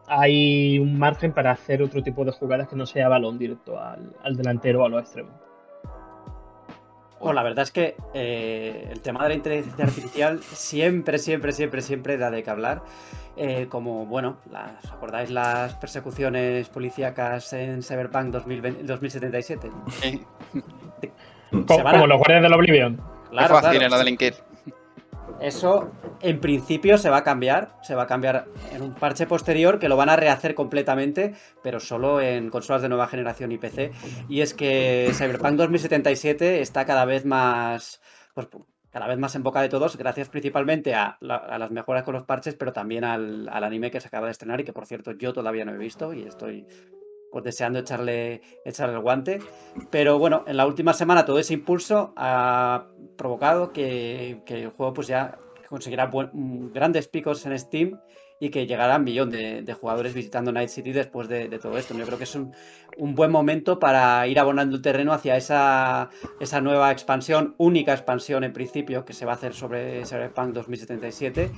[0.07, 4.37] hay un margen para hacer otro tipo de jugadas que no sea balón directo al,
[4.37, 5.35] delantero o a los extremos.
[7.21, 11.83] Bueno, la verdad es que eh, el tema de la inteligencia artificial siempre, siempre, siempre,
[11.83, 12.83] siempre da de qué hablar.
[13.37, 19.71] Eh, como, bueno, las, ¿os acordáis las persecuciones policíacas en Cyberpunk 2077?
[20.01, 20.25] Sí.
[21.67, 23.01] Como, los guardias del Oblivion.
[23.31, 23.95] Claro, fácil claro.
[23.95, 24.35] lo delinquir.
[25.41, 29.79] Eso en principio se va a cambiar, se va a cambiar en un parche posterior
[29.79, 33.93] que lo van a rehacer completamente, pero solo en consolas de nueva generación y PC.
[34.29, 38.01] Y es que Cyberpunk 2077 está cada vez más,
[38.35, 38.49] pues,
[38.91, 42.55] cada vez más en boca de todos, gracias principalmente a, las mejoras con los parches,
[42.57, 45.65] pero también al, anime que se acaba de estrenar y que por cierto yo todavía
[45.65, 46.67] no he visto y estoy
[47.31, 49.41] pues, deseando echarle, echarle el guante.
[49.91, 55.07] Pero bueno, en la última semana todo ese impulso ha provocado que, el juego pues
[55.07, 55.39] ya
[55.69, 56.11] conseguirá
[56.73, 58.01] grandes picos en Steam
[58.43, 61.95] y que llegará a un millón de, jugadores visitando Night City después de, todo esto.
[61.95, 62.53] Yo creo que es un,
[63.15, 66.09] buen momento para ir abonando el terreno hacia esa,
[66.41, 71.51] esa nueva expansión, única expansión en principio, que se va a hacer sobre Cyberpunk 2077.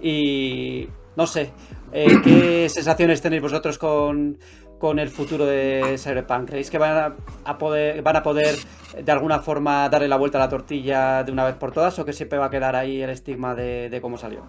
[0.00, 1.52] Y no sé,
[1.92, 4.38] eh, ¿qué sensaciones tenéis vosotros con,
[4.80, 6.48] con el futuro de Cyberpunk?
[6.48, 7.14] ¿Creéis que van
[7.44, 8.56] a, poder, van a poder
[9.00, 12.04] de alguna forma darle la vuelta a la tortilla de una vez por todas o
[12.04, 14.42] que siempre va a quedar ahí el estigma de cómo salió?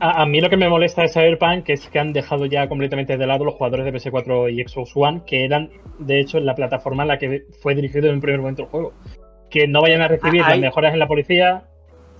[0.00, 3.26] A, mí lo que me molesta de Cyberpunk es que han dejado ya completamente de
[3.26, 7.08] lado los jugadores de PS4 y Xbox One, que eran, de hecho, la plataforma en
[7.08, 8.92] la que fue dirigido en un primer momento el juego.
[9.50, 11.64] Que no vayan a recibir ah, las mejoras en la policía,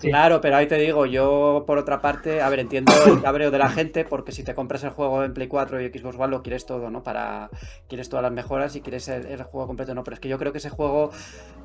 [0.00, 3.58] Claro, pero ahí te digo, yo por otra parte, a ver, entiendo el cabreo de
[3.58, 6.42] la gente, porque si te compras el juego en Play 4 y Xbox One lo
[6.42, 7.02] quieres todo, ¿no?
[7.02, 7.48] Para
[7.88, 10.04] quieres todas las mejoras y quieres el, juego completo, no.
[10.04, 11.10] Pero es que yo creo que ese juego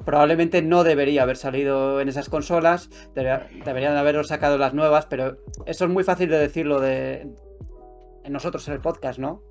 [0.06, 5.86] probablemente no debería haber salido en esas consolas, deberían haberlo sacado las nuevas, pero eso
[5.86, 7.30] es muy fácil de decirlo de
[8.30, 9.42] nosotros en el podcast, ¿no?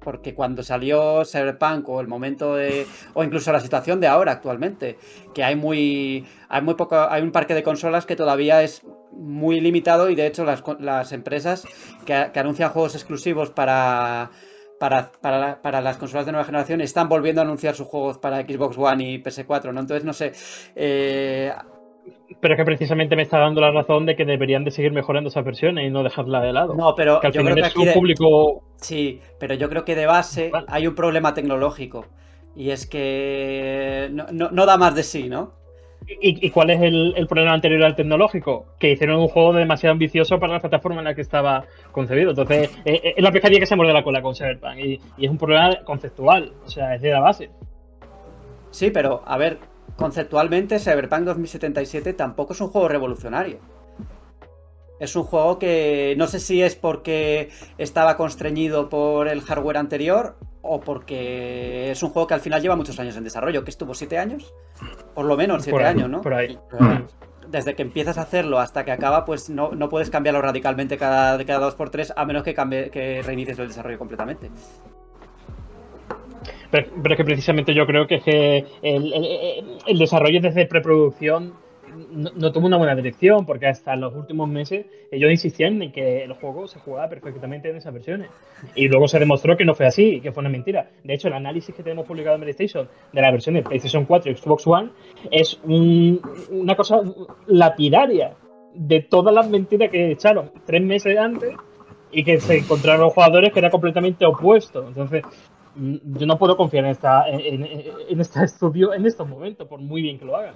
[0.00, 4.98] Porque cuando salió Cyberpunk o el momento de o incluso la situación de ahora actualmente
[5.34, 8.82] que hay muy hay muy poco hay un parque de consolas que todavía es
[9.12, 11.66] muy limitado y de hecho las, las empresas
[12.04, 14.30] que, anuncian juegos exclusivos para
[14.78, 15.12] para,
[15.60, 19.10] para, las consolas de nueva generación están volviendo a anunciar sus juegos para Xbox One
[19.10, 19.80] y PS4, ¿no?
[19.80, 20.32] Entonces, no sé,
[20.74, 21.52] eh,
[22.40, 25.28] pero es que precisamente me está dando la razón de que deberían de seguir mejorando
[25.28, 26.74] esas versiones y no dejarla de lado.
[26.74, 28.62] No, pero al yo final creo que es un público.
[28.76, 32.06] Sí, pero yo creo que de base hay un problema tecnológico.
[32.56, 35.52] Y es que no, da más de sí, ¿no?
[36.06, 38.66] ¿Y, cuál es el, problema anterior al tecnológico?
[38.78, 42.30] Que hicieron un juego demasiado ambicioso para la plataforma en la que estaba concebido.
[42.30, 44.78] Entonces, eh, eh, es la pescadilla que se muerde la cola con Cyberpunk.
[44.78, 46.52] Y, y es un problema conceptual.
[46.64, 47.50] O sea, es de la base.
[48.70, 49.58] Sí, pero a ver,
[50.00, 53.58] conceptualmente Cyberpunk 2077 tampoco es un juego revolucionario.
[54.98, 60.36] Es un juego que no sé si es porque estaba constreñido por el hardware anterior
[60.62, 63.62] o porque es un juego que al final lleva muchos años en desarrollo.
[63.62, 63.94] que estuvo?
[63.94, 64.52] ¿Siete años?
[65.14, 66.22] Por lo menos, siete años, ¿no?
[66.22, 66.58] Por ahí.
[67.48, 71.42] desde que empiezas a hacerlo hasta que acaba, pues no, no puedes cambiarlo radicalmente cada,
[71.44, 74.50] cada 2x3 a menos que cambie, que reinicies el desarrollo completamente.
[76.70, 81.54] Pero, es que precisamente yo creo que, el, desarrollo desde preproducción
[82.12, 86.22] no, no tuvo una buena dirección, porque hasta los últimos meses ellos insistían en que
[86.22, 88.30] el juego se jugaba perfectamente en esas versiones.
[88.76, 90.90] Y luego se demostró que no fue así, que fue una mentira.
[91.02, 94.30] De hecho, el análisis que tenemos publicado en PlayStation de la versión de PlayStation 4
[94.30, 94.90] y Xbox One
[95.32, 97.00] es un- una cosa
[97.48, 98.34] lapidaria
[98.74, 101.54] de todas las mentiras que echaron tres meses antes
[102.12, 104.86] y que se encontraron jugadores que era completamente opuesto.
[104.86, 105.22] Entonces,
[105.76, 109.80] yo no puedo confiar en, esta, en, en- en este estudio en estos momentos, por
[109.80, 110.54] muy bien que lo hagan.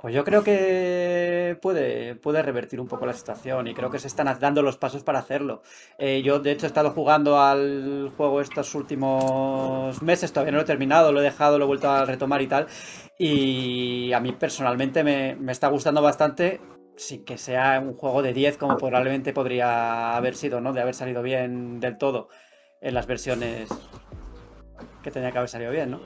[0.00, 4.06] Pues yo creo que puede, puede revertir un poco la situación y creo que se
[4.06, 5.62] están dando los pasos para hacerlo.
[5.98, 10.62] Eh, yo, de hecho, he estado jugando al juego estos últimos meses, todavía no lo
[10.62, 12.68] he terminado, lo he dejado, lo he vuelto a retomar y tal.
[13.18, 16.60] Y a mí personalmente me, me está gustando bastante,
[16.96, 20.72] sin que sea un juego de 10 como probablemente podría haber sido, ¿no?
[20.72, 22.28] De haber salido bien del todo
[22.80, 23.68] en las versiones
[25.02, 26.00] que tenía que haber salido bien, ¿no?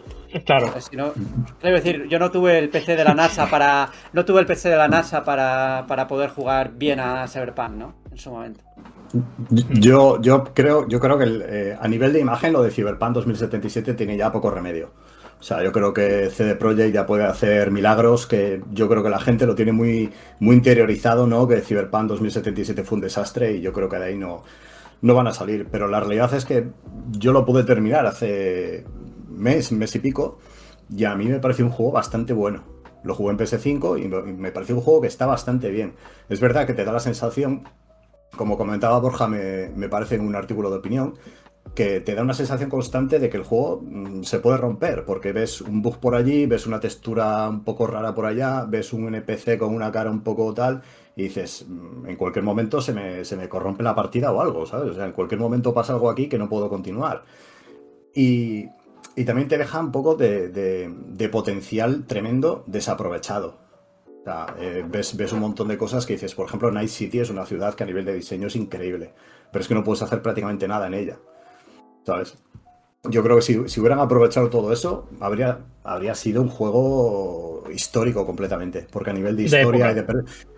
[0.44, 0.70] Claro.
[0.72, 1.12] Pues si no,
[1.60, 3.90] quiero decir, yo no tuve el PC de la NASA para.
[4.12, 7.94] No tuve el PC de la NASA para, para poder jugar bien a Cyberpunk, ¿no?
[8.10, 8.60] En su momento.
[9.50, 13.14] Yo, yo creo, yo creo que el, eh, a nivel de imagen lo de Cyberpunk
[13.14, 14.90] 2077 tiene ya poco remedio.
[15.38, 19.10] O sea, yo creo que CD Projekt ya puede hacer milagros, que yo creo que
[19.10, 20.10] la gente lo tiene muy,
[20.40, 21.46] muy interiorizado, ¿no?
[21.46, 24.42] Que Cyberpunk 2077 fue un desastre y yo creo que de ahí no,
[25.04, 25.68] no van a salir.
[25.70, 26.68] Pero la realidad es que
[27.12, 28.84] yo lo pude terminar hace
[29.28, 30.38] mes, mes y pico,
[30.90, 32.64] y a mí me pareció un juego bastante bueno.
[33.04, 35.94] Lo jugué en PS5 y me- pareció un juego que está bastante bien.
[36.28, 37.64] Es verdad que te da la sensación
[38.36, 41.14] como comentaba Borja, me, me parece en un artículo de opinión,
[41.74, 45.32] que te da una sensación constante de que el juego mm, se puede romper, porque
[45.32, 49.06] ves un bug por allí, ves una textura un poco rara por allá, ves un
[49.08, 50.82] NPC con una cara un poco tal,
[51.16, 54.66] y dices, mm, en cualquier momento se me, se me corrompe la partida o algo,
[54.66, 54.90] ¿sabes?
[54.92, 57.24] O sea, en cualquier momento pasa algo aquí que no puedo continuar.
[58.14, 58.68] Y,
[59.16, 63.58] y también te deja un poco de, de- de potencial tremendo desaprovechado.
[64.20, 67.20] O sea, eh, ves, ves un montón de cosas que dices, por ejemplo, Night City
[67.20, 69.12] es una ciudad que a nivel de diseño es increíble,
[69.52, 71.18] pero es que no puedes hacer prácticamente nada en ella.
[72.06, 72.38] ¿Sabes?
[73.10, 78.24] Yo creo que si, si hubieran aprovechado todo eso, habría, habría sido un juego histórico
[78.24, 78.86] completamente.
[78.90, 80.04] Porque a nivel de historia y de,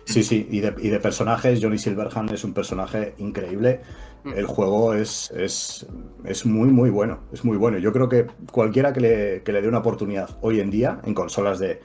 [0.05, 3.81] sí, sí, y de, y de personajes, Johnny Silverhand es un personaje increíble.
[4.23, 5.85] El juego es, es,
[6.25, 7.19] es muy, muy bueno.
[7.31, 7.77] Es muy bueno.
[7.77, 11.13] Yo creo que cualquiera que le, que le dé una oportunidad hoy en día en
[11.13, 11.81] consolas de,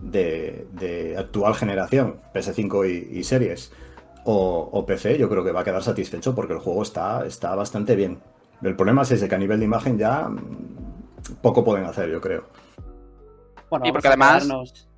[0.00, 3.72] de, de actual generación, PS5 y, y series,
[4.24, 7.54] o, o PC, yo creo que va a quedar satisfecho porque el juego está, está
[7.54, 8.18] bastante bien.
[8.62, 12.20] El problema es ese que a nivel de imagen ya mm, poco pueden hacer, yo
[12.20, 12.48] creo.
[13.70, 14.88] Bueno, Y vamos porque a además- quedarnos-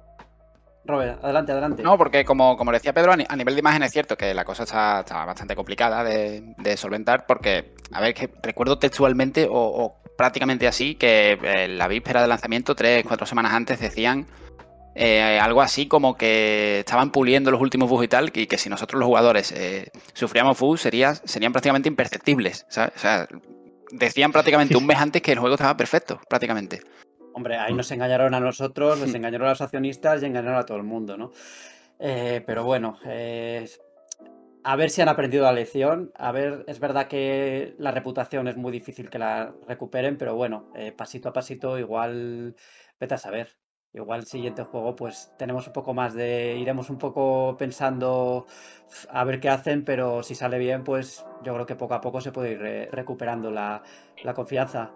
[0.85, 1.83] Robert, adelante, adelante.
[1.83, 4.33] No, porque como, como decía Pedro, a ni- a nivel de imagen es cierto que
[4.33, 9.47] la cosa está, está bastante complicada de, de solventar porque, a ver, que recuerdo textualmente
[9.47, 14.27] o, o prácticamente así que eh, la víspera del lanzamiento, tres, cuatro semanas antes, decían
[15.01, 18.69] eh, algo así como que estaban puliendo los últimos bugs y tal y que si
[18.69, 22.67] nosotros los jugadores eh, sufríamos bugs sería, serían prácticamente imperceptibles.
[22.69, 22.93] ¿sabes?
[22.97, 23.29] O sea,
[23.93, 26.83] decían prácticamente un mes antes que el juego estaba perfecto, prácticamente.
[27.33, 30.77] Hombre, ahí nos engañaron a nosotros, nos engañaron a los accionistas y engañaron a todo
[30.77, 31.31] el mundo, ¿no?
[32.01, 32.99] Eh, pero bueno,
[34.65, 36.13] a ver si han aprendido la lección.
[36.17, 40.71] A ver, es verdad que la reputación es muy difícil que la recuperen, pero bueno,
[40.75, 42.55] eh, pasito a pasito, igual,
[43.01, 43.57] vete a saber.
[43.95, 46.57] Igual el siguiente juego, pues tenemos un poco más de.
[46.59, 48.47] Iremos un poco pensando
[49.11, 52.21] a ver qué hacen, pero si sale bien, pues yo creo que poco a poco
[52.21, 53.83] se puede ir re- recuperando la,
[54.23, 54.91] la confianza.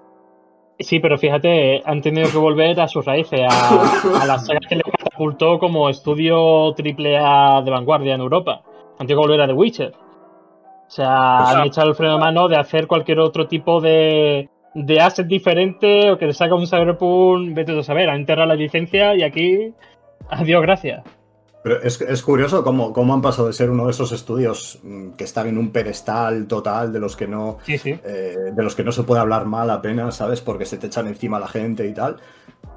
[0.79, 4.77] Sí, pero fíjate, han tenido que volver a sus raíces, a, a la saga que
[4.77, 8.63] les catapultó como estudio triple A de vanguardia en Europa.
[8.99, 9.93] Han tenido que volver a The Witcher.
[9.95, 15.01] O sea, han echado el freno de mano de hacer cualquier otro tipo de, de
[15.01, 19.15] asset diferente o que le saca un Cyberpunk, vete a saber, han enterrado la licencia
[19.15, 19.73] y aquí,
[20.29, 21.03] adiós, gracias.
[21.65, 25.11] Pero es, es curioso cómo, cómo han pasado de ser uno de esos estudios mm,
[25.11, 27.91] que están en un pedestal total de los que no Sí, sí.
[28.05, 30.41] eh, de los que no se puede hablar mal apenas, ¿sabes?
[30.41, 32.17] Porque se te echan encima la gente y tal,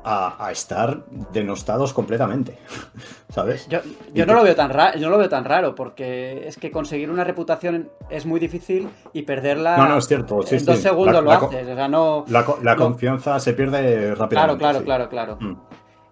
[0.05, 0.99] a, a estar
[1.33, 2.57] denostados completamente,
[3.29, 3.67] ¿sabes?
[3.67, 3.79] Yo,
[4.13, 6.57] yo no que- lo veo tan raro, yo no lo veo tan raro, porque es
[6.57, 10.59] que conseguir una reputación es muy difícil y perderla No, no, es cierto, sí, en
[10.61, 10.65] sí.
[10.67, 11.67] dos segundos La- lo la haces.
[11.67, 12.25] O sea, no.
[12.29, 14.59] La, co- la no- confianza se pierde Claro, rápidamente.
[14.59, 14.85] claro, sí.
[14.85, 15.37] claro, claro.
[15.41, 15.55] Mm.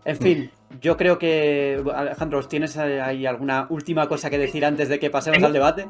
[0.05, 0.51] En fin,
[0.81, 5.37] yo creo que Alejandro, ¿tienes ahí alguna última cosa que decir antes de que pasemos
[5.37, 5.87] Tengo- al debate?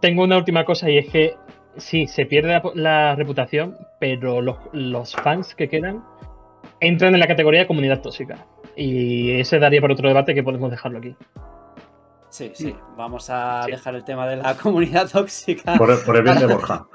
[0.00, 1.34] Tengo una última cosa y es que
[1.76, 6.02] sí, se pierde la, la reputación, pero los, los fans que quedan
[6.80, 8.46] entran en la categoría de comunidad tóxica.
[8.76, 11.16] Y ese daría para otro debate que podemos dejarlo aquí.
[12.28, 15.76] Sí, sí, vamos a dejar el tema de la comunidad tóxica.
[15.76, 16.86] Por, el bien de Borja.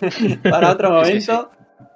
[0.50, 1.50] para otro momento.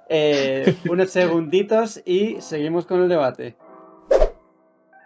[0.08, 3.56] Eh, unos segunditos y seguimos con el debate.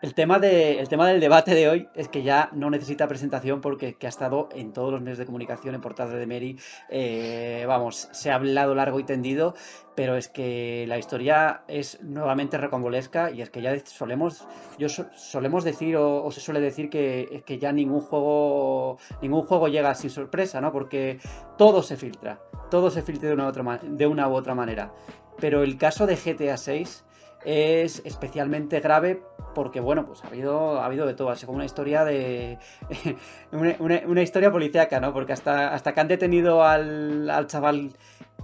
[0.02, 3.62] El tema, de, el tema del debate de hoy es que ya no necesita presentación
[3.62, 6.58] porque ha estado en todos los medios de comunicación, en portada de Mary.
[6.90, 9.54] Eh, vamos, se ha hablado largo y tendido,
[9.94, 14.46] pero es que la historia es nuevamente recombolesca y es que ya solemos,
[14.78, 19.94] yo solemos decir o, se suele decir que, que ya ningún juego, ningún juego llega
[19.94, 20.72] sin sorpresa, ¿no?
[20.72, 21.20] Porque
[21.56, 22.38] todo se filtra,
[22.70, 24.92] todo se filtra de una, otra, de una u otra manera.
[25.38, 27.05] Pero el caso de GTA 6
[27.46, 29.22] es especialmente grave
[29.54, 32.58] porque, bueno, pues ha habido, ha habido de todo, así como una historia de...
[33.52, 35.14] una, historia policíaca, ¿no?
[35.14, 37.92] Porque hasta, hasta que han detenido al, chaval...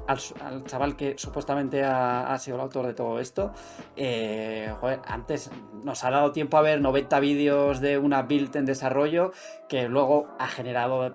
[0.06, 3.52] Al, chaval que supuestamente ha, sido el autor de todo esto.
[3.94, 4.72] Eh,
[5.06, 5.50] antes
[5.84, 9.32] nos ha dado tiempo a ver 90 vídeos de una build en desarrollo
[9.68, 11.14] que luego ha generado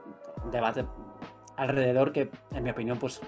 [0.52, 0.86] debate
[1.56, 3.20] alrededor que, en mi opinión, pues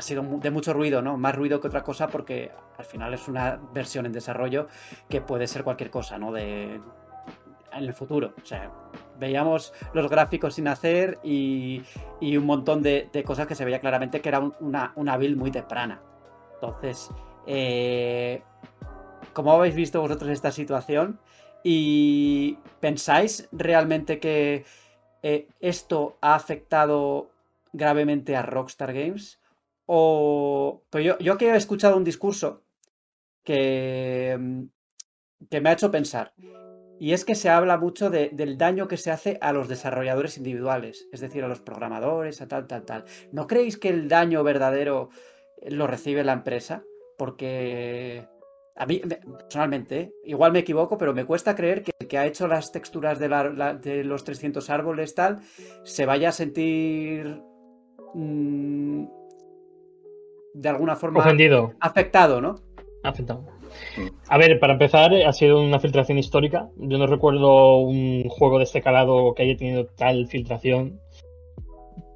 [0.00, 1.18] ha sido de mucho ruido, ¿no?
[1.18, 4.66] Más ruido que otra cosa porque al final es una versión en desarrollo
[5.10, 6.32] que puede ser cualquier cosa, ¿no?
[6.32, 6.80] De,
[7.72, 8.32] en el futuro.
[8.42, 8.72] O sea,
[9.18, 11.82] veíamos los gráficos sin hacer y,
[12.22, 16.00] un montón de, cosas que se veía claramente que era una, una build muy temprana.
[16.54, 17.10] Entonces,
[17.46, 18.42] eh,
[19.34, 21.20] ¿cómo habéis visto vosotros esta situación?
[21.62, 24.64] ¿Y pensáis realmente que
[25.22, 27.28] eh, esto ha afectado
[27.74, 29.39] gravemente a Rockstar Games?
[29.92, 30.84] O.
[30.92, 32.62] Yo, yo que he escuchado un discurso
[33.42, 34.62] que, mm,
[35.50, 36.32] que me ha hecho pensar.
[37.00, 41.08] Y es que se habla mucho del daño que se hace a los desarrolladores individuales,
[41.10, 43.04] es decir, a los programadores, a tal, tal, tal.
[43.32, 45.08] ¿No creéis que el daño verdadero
[45.66, 46.84] lo recibe la empresa?
[47.18, 48.28] Porque
[48.76, 52.46] a mí, personalmente, igual me equivoco, pero me cuesta creer que el que ha hecho
[52.46, 53.28] las texturas de,
[53.82, 55.40] de los 300 árboles, tal,
[55.82, 57.42] se vaya a sentir
[58.14, 59.19] mm,
[60.54, 61.72] de alguna forma Ofendido.
[61.80, 62.56] afectado, ¿no?
[63.02, 63.46] Afectado.
[64.28, 66.68] A ver, para empezar, ha sido una filtración histórica.
[66.76, 71.00] Yo no recuerdo un juego de este calado que haya tenido tal filtración.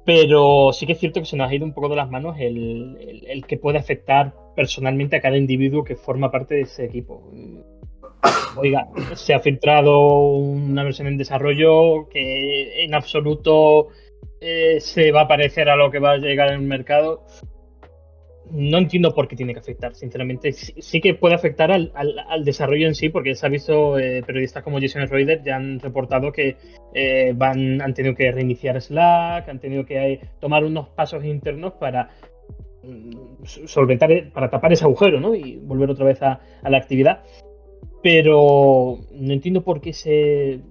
[0.05, 2.35] Pero sí que es cierto que se nos ha ido un poco de las manos
[2.39, 7.31] el, que puede afectar personalmente a cada individuo que forma parte de ese equipo.
[8.57, 13.87] Oiga, se ha filtrado una versión en desarrollo que en absoluto
[14.39, 17.25] eh, se va a parecer a lo que va a llegar en el mercado
[18.51, 20.51] no entiendo por qué tiene que afectar, sinceramente.
[20.53, 21.91] Sí, que puede afectar al,
[22.43, 26.31] desarrollo en sí, porque se ha visto eh, periodistas como Jason Reuter ya han reportado
[26.31, 26.57] que
[26.93, 31.73] eh, van, han tenido que reiniciar Slack, han tenido que eh, tomar unos pasos internos
[31.73, 32.09] para
[32.83, 35.33] mm, solventar, para tapar ese agujero, ¿no?
[35.33, 37.23] Y volver otra vez a, la actividad.
[38.03, 40.61] Pero no entiendo por qué se.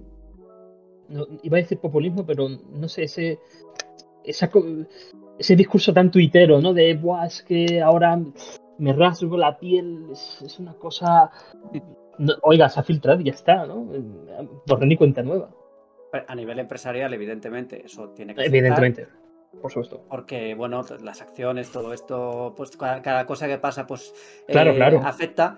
[1.43, 3.39] iba a decir populismo, pero no sé, ese.
[4.23, 4.49] Esa,
[5.37, 6.73] ese discurso tan tuitero, ¿no?
[6.73, 8.19] De, Buah, es que ahora
[8.77, 11.31] me rasgo la piel, es, una cosa...
[12.41, 13.87] oiga, se ha filtrado y ya está, ¿no?
[14.67, 15.49] Borrón ni cuenta nueva.
[16.27, 19.07] A nivel empresarial, evidentemente, eso tiene que Evidentemente.
[19.61, 20.05] Por supuesto.
[20.09, 24.13] Porque, bueno, las acciones, todo esto, pues cada, cosa que pasa, pues
[24.47, 25.01] claro, eh, claro.
[25.03, 25.57] afecta.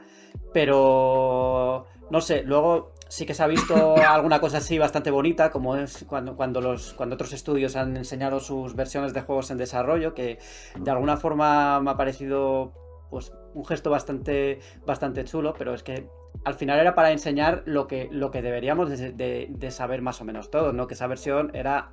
[0.53, 5.75] Pero, no sé, luego sí que se ha visto alguna cosa así bastante bonita, como
[5.75, 10.13] es cuando, cuando, los, cuando otros estudios han enseñado sus versiones de juegos en desarrollo,
[10.13, 10.39] que
[10.75, 12.73] de alguna forma me ha parecido
[13.09, 16.09] pues, un gesto bastante, bastante chulo, pero es que
[16.43, 20.25] al final era para enseñar lo que, lo que deberíamos de, de saber más o
[20.25, 20.87] menos todos, ¿no?
[20.87, 21.91] Que esa versión era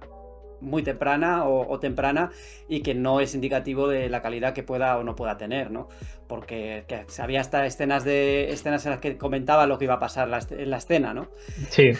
[0.65, 2.31] muy temprana o, temprana
[2.69, 5.89] y que no es indicativo de la calidad que pueda o no pueda tener, ¿no?
[6.27, 6.85] Porque
[7.19, 10.71] había hasta escenas de escenas en las que comentaba lo que iba a pasar en
[10.71, 11.29] la escena, ¿no?
[11.71, 11.93] Sí.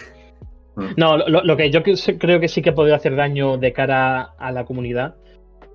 [0.77, 0.87] Mm.
[0.97, 4.51] No, lo, que yo creo que sí que ha podido hacer daño de cara a
[4.51, 5.15] la comunidad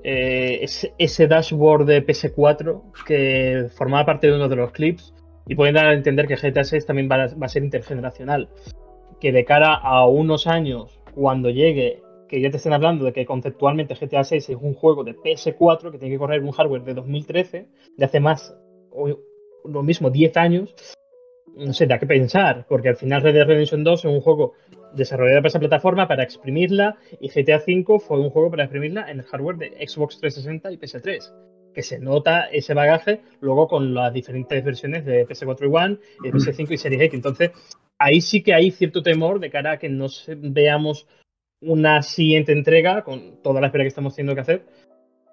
[0.03, 5.13] eh, es ese dashboard de PS4 que formaba parte de uno de los clips
[5.47, 8.49] y pueden dar a entender que GTA 6 también va a ser intergeneracional.
[9.19, 13.25] Que de cara a unos años, cuando llegue que ya te estén hablando de que
[13.25, 16.93] conceptualmente GTA 6 es un juego de PS4 que tiene que correr un hardware de
[16.93, 18.55] 2013, de hace más,
[18.91, 19.19] o
[19.65, 20.73] lo mismo, 10 años,
[21.55, 24.53] no sé, da que pensar, porque al final Red Dead Redemption 2 es un juego
[24.93, 29.19] desarrollado para esa plataforma para exprimirla y GTA 5 fue un juego para exprimirla en
[29.19, 34.13] el hardware de Xbox 360 y PS3 que se nota ese bagaje luego con las
[34.13, 37.13] diferentes versiones de PS4 One, y PS5 y Series X.
[37.13, 37.51] Entonces,
[37.97, 40.07] ahí sí que hay cierto temor de cara a que no
[40.37, 41.07] veamos
[41.61, 44.65] una siguiente entrega, con toda la espera que estamos teniendo que hacer,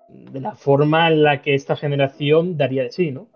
[0.08, 3.28] de la forma en la que esta generación daría de sí, ¿no?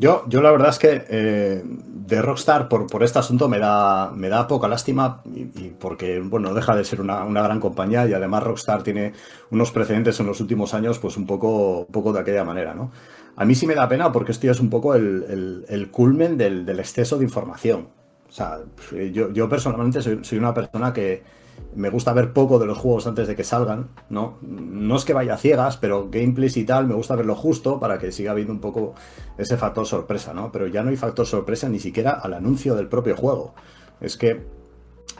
[0.00, 4.10] Yo, yo la verdad es que eh, de Rockstar por, por este asunto me da,
[4.12, 5.44] me da poca lástima y,
[5.78, 9.12] porque, bueno, deja de ser una, una, gran compañía y además Rockstar tiene
[9.50, 12.90] unos precedentes en los últimos años pues un poco, un poco de aquella manera, ¿no?
[13.36, 15.90] A mí sí me da pena porque esto ya es un poco el, el, el
[15.90, 17.88] culmen del, del, exceso de información.
[18.30, 18.60] O sea,
[19.12, 21.22] yo, yo personalmente soy, una persona que,
[21.74, 24.38] me gusta ver poco de los juegos antes de que salgan, ¿no?
[24.40, 28.12] No es que vaya ciegas, pero gameplays y tal, me gusta verlo justo para que
[28.12, 28.94] siga habiendo un poco
[29.36, 30.50] ese factor sorpresa, ¿no?
[30.52, 33.54] Pero ya no hay factor sorpresa ni siquiera al anuncio del propio juego.
[34.00, 34.46] Es que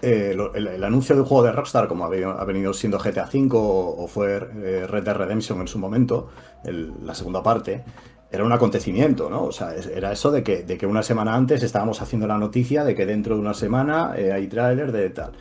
[0.03, 4.07] eh, el, anuncio de un juego de Rockstar, como ha venido siendo GTA V o,
[4.09, 6.29] fue eh, Red Dead Redemption en su momento,
[6.65, 7.85] la segunda parte,
[8.33, 9.45] era un acontecimiento, ¿no?
[9.45, 12.85] O sea, era eso de que, de que una semana antes estábamos haciendo la noticia
[12.85, 15.33] de que dentro de una semana eh, hay tráiler de tal.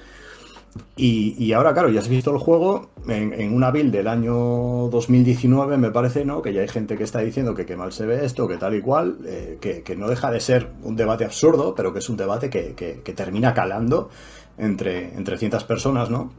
[0.95, 5.77] Y, y, ahora, claro, ya has visto el juego en, una build del año 2019,
[5.77, 6.41] me parece, ¿no?
[6.41, 8.75] Que ya hay gente que está diciendo que qué mal se ve esto, que tal
[8.75, 12.09] y cual, eh, que, que, no deja de ser un debate absurdo, pero que es
[12.09, 14.09] un debate que, que, termina calando
[14.57, 15.37] entre, entre
[15.67, 16.31] personas, ¿no?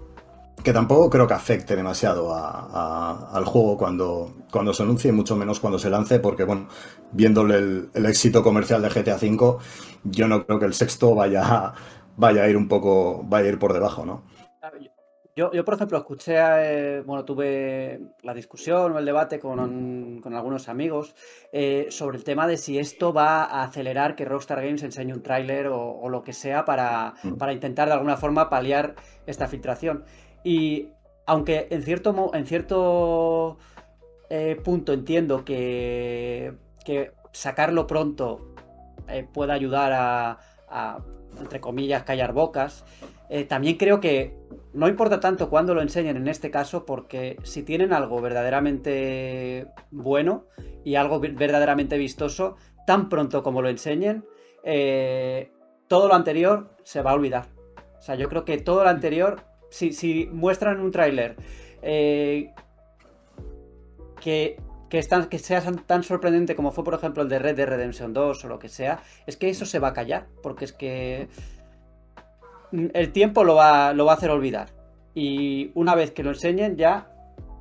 [0.62, 5.36] Que tampoco creo que afecte demasiado a, a, al juego cuando, cuando se anuncie, mucho
[5.36, 6.68] menos cuando se lance, porque, bueno,
[7.12, 9.56] viéndole el, el éxito comercial de GTA V,
[10.04, 11.74] yo no creo que el sexto vaya a
[12.20, 14.22] vaya a ir un poco, vaya a ir por debajo, ¿no?
[15.36, 20.34] Yo, yo por ejemplo, escuché, eh, bueno, tuve la discusión o el debate con, con
[20.34, 21.14] algunos amigos
[21.52, 25.22] eh, sobre el tema de si esto va a acelerar que Rockstar Games enseñe un
[25.22, 27.34] tráiler o, o, lo que sea para, mm.
[27.36, 30.04] para, intentar de alguna forma paliar esta filtración.
[30.44, 30.88] Y
[31.26, 33.58] aunque en cierto, en cierto
[34.28, 38.54] eh, punto entiendo que, que sacarlo pronto
[39.08, 39.92] eh, pueda ayudar
[40.68, 40.98] a,
[41.40, 42.84] entre comillas, callar bocas.
[43.28, 44.34] Eh, también creo que
[44.72, 50.46] no importa tanto cuándo lo enseñen en este caso, porque si tienen algo verdaderamente bueno
[50.84, 54.24] y algo verdaderamente vistoso, tan pronto como lo enseñen,
[54.64, 55.52] eh,
[55.88, 57.46] todo lo anterior se va a olvidar.
[57.98, 61.36] O sea, yo creo que todo lo anterior, si, muestran un tráiler
[61.82, 62.52] eh,
[64.20, 64.56] que
[64.90, 68.48] que, sea tan sorprendente como fue, por ejemplo, el de Red Dead Redemption 2 o
[68.48, 71.28] lo que sea, es que eso se va a callar, porque es que
[72.72, 74.68] el tiempo lo va, lo va a hacer olvidar.
[75.14, 77.08] Y una vez que lo enseñen, ya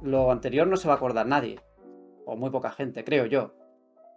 [0.02, 1.60] lo anterior no se va a acordar nadie,
[2.26, 3.54] o muy poca gente, creo yo.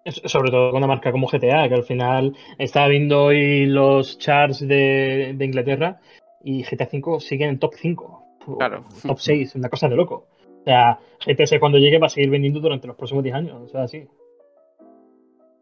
[0.06, 4.66] Sobre todo con una marca como GTA, que al final estaba viendo hoy los charts
[4.66, 6.00] de Inglaterra
[6.44, 8.24] y GTA V sigue en top 5.
[8.58, 8.84] Claro.
[9.06, 10.26] Top 6, una cosa de loco.
[10.60, 13.62] O sea, GTS cuando llegue va a seguir vendiendo durante los próximos 10 años.
[13.62, 14.06] O sea, sí.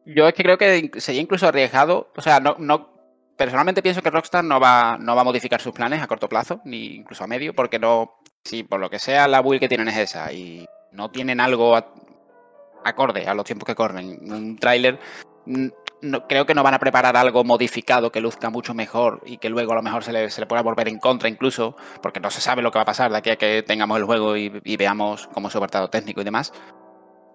[0.07, 2.09] Yo es que creo que sería incluso arriesgado.
[2.17, 2.91] O sea, no, no
[3.37, 6.61] personalmente pienso que Rockstar no va, no va a modificar sus planes a corto plazo,
[6.65, 8.17] ni incluso a medio, porque no.
[8.45, 11.77] Si por lo que sea la build que tienen es esa y no tienen algo
[11.77, 11.93] a,
[12.85, 14.99] acorde a los tiempos que corren, un tráiler
[16.03, 19.49] no, creo que no van a preparar algo modificado que luzca mucho mejor y que
[19.49, 22.31] luego a lo mejor se le, se le pueda volver en contra incluso, porque no
[22.31, 24.61] se sabe lo que va a pasar de aquí a que tengamos el juego y,
[24.65, 26.53] y veamos cómo es su apartado técnico y demás.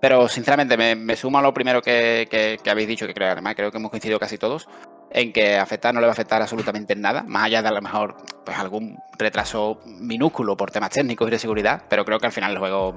[0.02, 3.56] Pero sinceramente me, me sumo a lo primero que, que, habéis dicho, que creo, además
[3.56, 4.68] creo que hemos coincidido casi todos,
[5.10, 7.72] en que afectar no le va a afectar absolutamente en nada, más allá de a
[7.72, 12.28] lo mejor pues algún retraso minúsculo por temas técnicos y de seguridad, pero creo que
[12.28, 12.96] al final el juego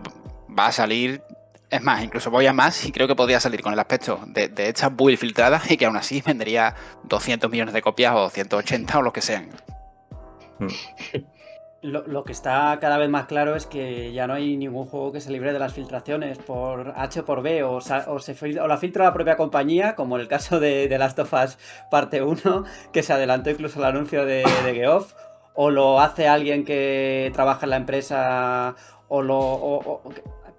[0.59, 1.23] va a salir
[1.71, 4.49] es más, incluso voy a más y creo que podría salir con el aspecto de,
[4.49, 8.99] de estas build filtradas y que aún así vendería 200 millones de copias o 180
[8.99, 9.49] o lo que sean.
[11.81, 15.13] Lo, lo, que está cada vez más claro es que ya no hay ningún juego
[15.13, 18.67] que se libre de las filtraciones por H o por B, o, o, se, o
[18.67, 21.57] la filtra la propia compañía, como en el caso de, de Last of Us
[21.89, 25.15] parte 1, que se adelantó incluso el anuncio de, de Geoff,
[25.55, 28.75] o lo hace alguien que trabaja en la empresa,
[29.07, 29.39] o lo.
[29.39, 30.03] O,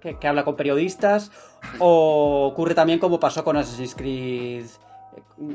[0.00, 1.30] que, habla con periodistas,
[1.78, 4.66] o ocurre también como pasó con Assassin's Creed,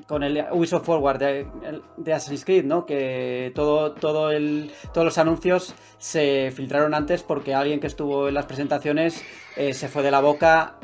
[0.08, 2.86] con el Ubisoft Forward de, Assassin's Creed, ¿no?
[2.86, 8.34] Que todo, todo el, todos los anuncios se filtraron antes porque alguien que estuvo en
[8.34, 9.24] las presentaciones
[9.56, 10.76] eh, se fue de la boca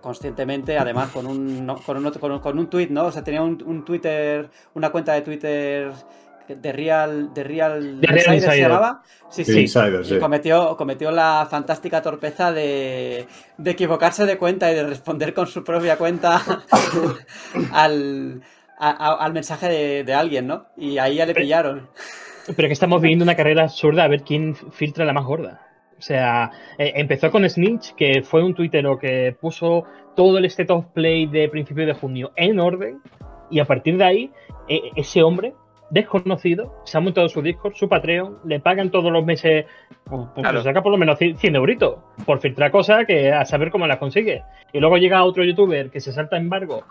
[0.00, 3.06] conscientemente, además con un, con un, con un, con un tweet, ¿no?
[3.06, 5.92] O sea, tenía un Twitter, una cuenta de Twitter
[6.48, 8.54] de Real, de Real, de Real Insider, Insider.
[8.54, 9.02] se llamaba.
[9.28, 9.60] Sí, sí.
[9.60, 10.14] Insider, sí.
[10.16, 13.26] Y cometió, cometió la fantástica torpeza de,
[13.56, 16.42] de, equivocarse de cuenta y de responder con su propia cuenta
[17.72, 18.42] al,
[18.78, 20.66] a, al mensaje de, de, alguien, ¿no?
[20.76, 21.88] Y ahí ya le pillaron.
[22.54, 25.66] Pero que estamos viviendo una carrera absurda a ver quién filtra la más gorda.
[25.98, 29.84] O sea, eh, empezó con Snitch, que fue un tuitero que puso
[30.14, 33.00] todo el state of play de principio de junio en orden,
[33.50, 34.30] y a partir de ahí,
[34.68, 35.54] eh, ese hombre
[35.90, 39.66] desconocido, se ha montado su Discord, su Patreon, le pagan todos los meses,
[40.04, 40.62] pues, claro.
[40.62, 44.42] saca por lo menos 100 euritos por filtrar cosas que a saber cómo las consigue.
[44.72, 46.84] Y luego llega otro youtuber que se salta embargo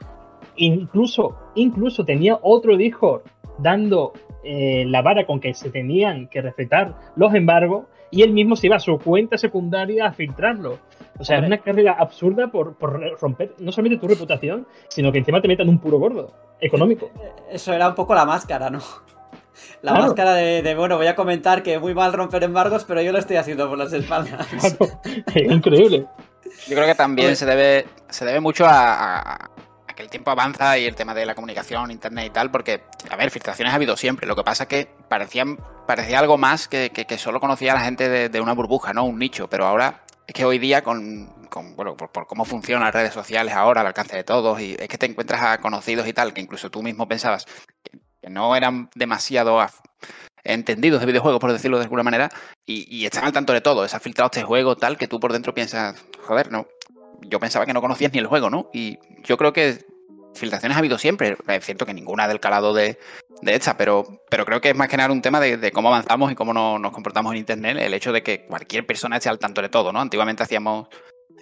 [0.57, 3.23] incluso, incluso tenía otro Discord
[3.57, 8.55] dando eh, la vara con que se tenían que respetar los embargos y él mismo
[8.55, 10.79] se iba a su cuenta secundaria a filtrarlo.
[11.17, 12.75] O sea, es una carrera absurda por,
[13.19, 17.09] romper no solamente tu reputación, sino que encima te metan un puro gordo económico.
[17.49, 18.81] Eso era un poco la máscara, ¿no?
[19.81, 23.19] La máscara de, bueno, voy a comentar que muy mal romper embargos, pero yo lo
[23.19, 24.45] estoy haciendo por las espaldas.
[25.35, 26.05] increíble.
[26.67, 29.49] Yo creo que también se debe, se debe mucho a,
[29.95, 33.15] que el tiempo avanza y el tema de la comunicación, internet y tal, porque, a
[33.15, 34.27] ver, filtraciones ha habido siempre.
[34.27, 35.57] Lo que pasa es que parecían,
[35.87, 39.05] parecía algo más que, que, solo conocía a la gente de, una burbuja, ¿no?
[39.05, 39.47] Un nicho.
[39.47, 41.29] Pero ahora es que hoy día, con,
[41.75, 44.97] bueno, por, cómo funcionan las redes sociales ahora, al alcance de todos, y es que
[44.97, 47.45] te encuentras a conocidos y tal, que incluso tú mismo pensabas
[47.83, 47.99] que,
[48.29, 49.63] no eran demasiado
[50.43, 52.31] entendidos de videojuegos, por decirlo de alguna manera,
[52.65, 53.87] y, y están al tanto de todo.
[53.87, 56.65] Se ha filtrado este juego tal que tú por dentro piensas, joder, no,
[57.21, 58.69] yo pensaba que no conocías ni el juego, ¿no?
[58.73, 59.85] Y yo creo que
[60.35, 61.37] filtraciones ha habido siempre.
[61.47, 62.99] Es cierto que ninguna del calado de,
[63.41, 66.31] de esta, pero, pero creo que es más que nada un tema de, cómo avanzamos
[66.31, 67.77] y cómo nos comportamos en Internet.
[67.79, 70.01] El hecho de que cualquier persona esté al tanto de todo, ¿no?
[70.01, 70.87] Antiguamente hacíamos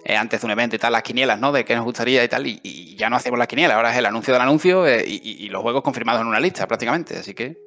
[0.04, 1.52] eh, antes de un evento y tal las quinielas, ¿no?
[1.52, 3.76] De qué nos gustaría y tal, y, ya no hacemos las quinielas.
[3.76, 6.66] Ahora es el anuncio del anuncio eh, y, y los juegos confirmados en una lista
[6.66, 7.18] prácticamente.
[7.18, 7.63] Así que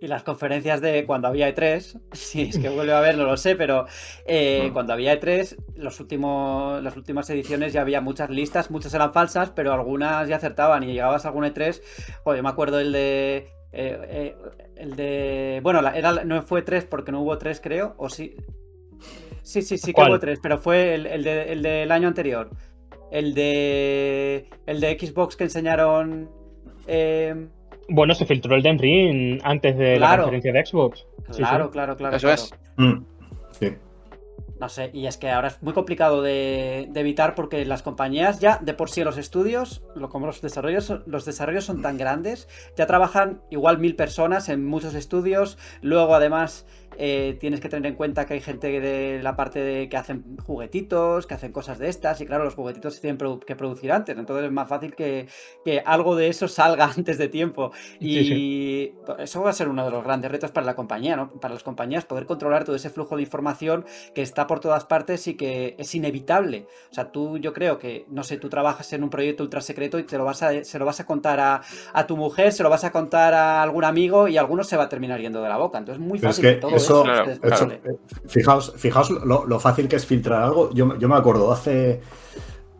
[0.00, 3.36] y las conferencias de cuando había E3, si es que vuelve a haber, no lo
[3.36, 3.86] sé, pero
[4.26, 9.12] eh, cuando había E3, los últimos, las últimas ediciones ya había muchas listas, muchas eran
[9.12, 10.82] falsas, pero algunas ya acertaban.
[10.82, 11.80] Y llegabas a algún E3,
[12.22, 13.48] joder, yo me acuerdo el de...
[13.72, 14.36] Eh, eh,
[14.76, 15.60] el de...
[15.62, 18.36] Bueno, era, no fue 3 porque no hubo 3 creo, o sí...
[19.42, 22.50] Sí, sí, sí que hubo 3, pero fue el, el, de, el del año anterior.
[23.10, 24.48] El de...
[24.66, 26.30] El de Xbox que enseñaron...
[27.88, 31.06] Bueno, se filtró el Den Ring antes de la conferencia de Xbox.
[31.36, 32.16] Claro, claro, claro.
[32.16, 32.54] Eso es.
[32.76, 32.98] Mm,
[33.50, 33.74] sí.
[34.60, 38.58] No sé, y es que ahora es muy complicado de, evitar porque las compañías ya
[38.58, 43.40] de por sí los estudios, como los desarrollos, los desarrollos son tan grandes, ya trabajan
[43.50, 46.66] igual mil personas en muchos estudios, luego además
[46.96, 50.36] eh, tienes que tener en cuenta que hay gente de la parte de que hacen
[50.38, 54.16] juguetitos, que hacen cosas de estas, y claro, los juguetitos se tienen que producir antes,
[54.16, 55.28] entonces es más fácil que,
[55.84, 57.72] algo de eso salga antes de tiempo.
[58.00, 61.30] Y eso va a ser uno de los grandes retos para la compañía, ¿no?
[61.30, 63.84] Para las compañías, poder controlar todo ese flujo de información
[64.14, 66.66] que está por todas partes y que es inevitable.
[66.90, 69.98] O sea, tú, yo creo que, no sé, tú trabajas en un proyecto ultra secreto
[69.98, 72.70] y te lo vas a, se lo vas a contar a, tu mujer, se lo
[72.70, 75.56] vas a contar a algún amigo y alguno se va a terminar yendo de la
[75.56, 75.78] boca.
[75.78, 80.70] Entonces es muy fácil que, todo eh, fijaos, fijaos lo, fácil que es filtrar algo.
[80.72, 82.00] Yo, me acuerdo hace.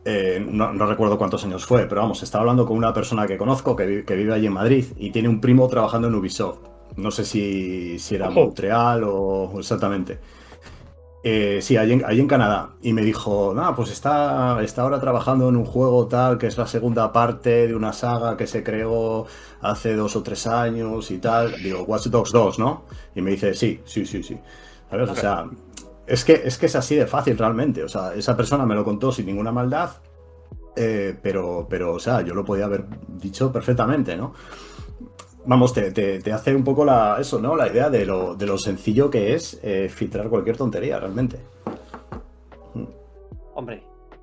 [0.05, 3.77] Eh, no, recuerdo cuántos años fue, pero vamos, estaba hablando con una persona que conozco
[3.77, 6.61] que, vive allí en Madrid y tiene un primo trabajando en Ubisoft.
[6.97, 10.19] No sé si, si era Montreal o exactamente.
[11.25, 12.71] Eh, sí, allí en, Canadá.
[12.83, 16.57] Y me dijo, no, pues está, está ahora trabajando en un juego tal, que es
[16.57, 19.27] la segunda parte de una saga que se creó
[19.61, 21.61] hace dos o tres años y tal.
[21.63, 22.85] Digo, Watch Dogs 2, ¿no?
[23.15, 24.39] Y me dice, sí, sí, sí, sí.
[24.91, 25.47] O sea,
[26.07, 27.83] es que, es que es así de fácil realmente.
[27.83, 29.91] O sea, esa persona me lo contó sin ninguna maldad,
[30.77, 34.33] eh, pero, pero, o sea, yo lo podía haber dicho perfectamente, ¿no?
[35.49, 37.57] Vamos, te, hace un poco la, eso, ¿no?
[37.57, 41.41] La idea de lo, de lo sencillo que es eh, filtrar cualquier tontería, realmente.
[43.55, 43.83] Hombre,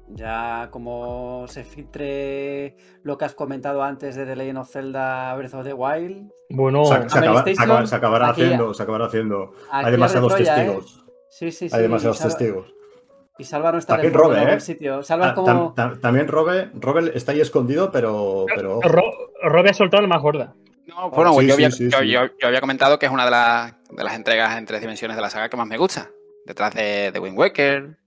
[0.10, 5.56] ya como se filtre lo que has comentado antes de The Legend of Zelda Breath
[5.56, 6.32] of the Wild.
[6.50, 9.54] Bueno, se, acabará haciendo, se acabará haciendo.
[9.72, 10.86] Hay demasiados testigos.
[10.86, 11.12] ¿eh?
[11.30, 11.76] Sí, sí, sí.
[11.76, 12.74] Hay demasiados testigos.
[13.38, 14.60] Y Salva no está también Robe, ¿eh?
[14.62, 15.04] sitio.
[15.04, 15.74] Salva como...
[16.00, 18.46] también Robe, Robe está ahí escondido, pero.
[18.56, 18.80] pero...
[19.44, 20.54] Robe ha soltado la más gorda.
[20.96, 21.56] No, bueno, yo,
[21.98, 25.58] había, comentado que es una de, las entregas en tres dimensiones de la saga que
[25.58, 26.10] más me gusta.
[26.46, 27.98] Detrás de, de Wind Waker,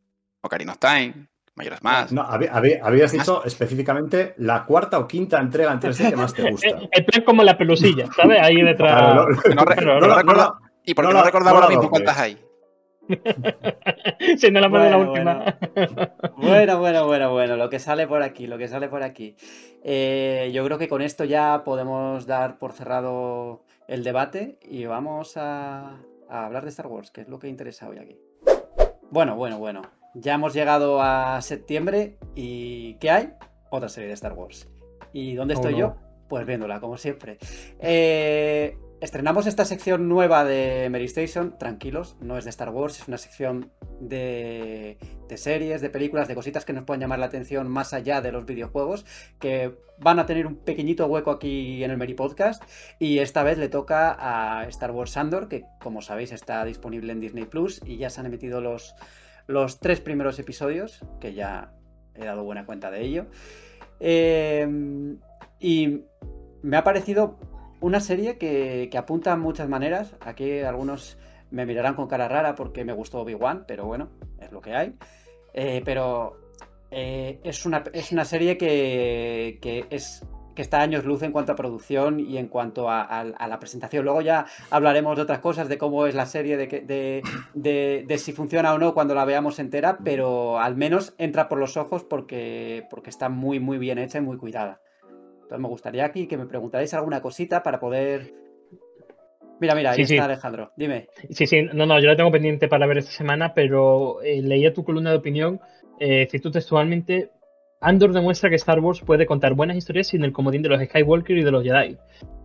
[0.40, 1.28] Ocarina of Time,
[1.58, 2.12] Mayoras Más.
[2.12, 6.68] No, habías dicho específicamente la cuarta o quinta entrega en 3D que más te gusta.
[6.92, 8.40] Es como la pelusilla, ¿sabes?
[8.40, 9.26] Ahí detrás.
[10.84, 12.38] y porque no, recordaba ahora mismo cuántas hay.
[14.38, 15.58] si no la bueno, la última.
[16.36, 16.78] Bueno.
[16.78, 19.36] bueno, bueno, bueno, Lo que sale por aquí, lo que sale por aquí.
[19.82, 25.36] Eh, yo creo que con esto ya podemos dar por cerrado el debate y vamos
[25.36, 25.98] a,
[26.28, 28.18] hablar de Star Wars, que es lo que interesa hoy aquí.
[29.10, 29.82] Bueno, bueno, bueno.
[30.14, 33.32] Ya hemos llegado a septiembre y ¿qué hay?
[33.70, 34.68] Otra serie de Star Wars.
[35.12, 35.96] ¿Y dónde estoy yo?
[36.28, 37.38] Pues viéndola, como siempre.
[37.78, 43.06] Eh, Estrenamos esta sección nueva de Mary Station, tranquilos, no es de Star Wars, es
[43.06, 43.70] una sección
[44.00, 44.98] de,
[45.36, 48.44] series, de películas, de cositas que nos pueden llamar la atención más allá de los
[48.44, 49.06] videojuegos,
[49.38, 52.64] que van a tener un pequeñito hueco aquí en el Mary Podcast.
[52.98, 57.20] Y esta vez le toca a Star Wars Andor, que como sabéis está disponible en
[57.20, 58.96] Disney Plus y ya se han emitido los,
[59.78, 61.72] tres primeros episodios, que ya
[62.16, 63.26] he dado buena cuenta de ello.
[64.00, 64.66] Eh,
[65.60, 66.02] Y
[66.62, 67.38] me ha parecido
[67.80, 70.14] una serie que, apunta a muchas maneras.
[70.20, 71.18] Aquí algunos
[71.50, 74.10] me mirarán con cara rara porque me gustó Obi-Wan, pero bueno,
[74.40, 74.94] es lo que hay.
[75.54, 76.36] Eh, pero
[76.90, 79.58] eh, es, una, es una serie que,
[79.90, 80.24] es
[80.54, 84.04] que está a años luz en cuanto a producción y en cuanto a la presentación.
[84.04, 87.22] Luego ya hablaremos de otras cosas, de cómo es la serie, de, que- de,
[87.54, 91.58] de- de si funciona o no cuando la veamos entera, pero al menos entra por
[91.60, 94.80] los ojos porque, porque está muy, muy bien hecha y muy cuidada.
[95.48, 98.34] Entonces me gustaría aquí que me preguntarais alguna cosita para poder...
[99.60, 100.18] Mira, mira, ahí Sí, está sí.
[100.18, 100.72] Alejandro.
[100.76, 101.08] Dime.
[101.30, 104.74] Sí, sí, no, no, yo la tengo pendiente para ver esta semana, pero eh, leía
[104.74, 105.58] tu columna de opinión,
[105.98, 107.30] eh, cito textualmente,
[107.80, 111.38] Andor demuestra que Star Wars puede contar buenas historias sin el comodín de los Skywalker
[111.38, 111.96] y de los Jedi.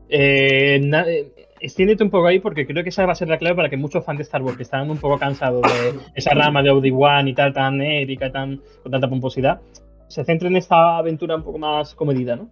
[0.08, 1.30] Eh, na- eh,
[1.60, 3.76] extiéndete un poco ahí porque creo que esa va a ser la clave para que
[3.78, 7.28] muchos fans de Star Wars que están un poco cansados de esa rama de Obi-Wan
[7.28, 9.60] y tal, tan épica, tan, con tanta pomposidad,
[10.08, 12.50] se centren en esta aventura un poco más comedida, ¿no?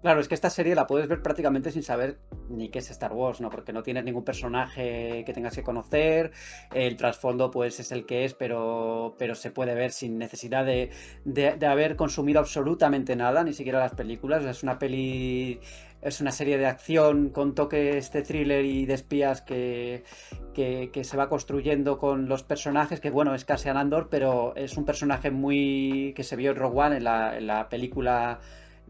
[0.00, 2.18] Claro, es que esta serie la puedes ver prácticamente sin saber
[2.48, 3.50] ni qué es Star Wars, ¿no?
[3.50, 6.30] Porque no tienes ningún personaje que tengas que conocer,
[6.72, 10.90] el trasfondo pues es el que es, pero, pero se puede ver sin necesidad de,
[11.24, 14.44] de- haber consumido absolutamente nada, ni siquiera las películas.
[14.44, 15.58] Es una peli,
[16.00, 20.04] es una serie de acción con toques de thriller y de espías que,
[20.54, 24.76] que, que se va construyendo con los personajes, que bueno, es Cassian Andor, pero es
[24.76, 28.38] un personaje muy que se vio en Rogue One, en la, en la película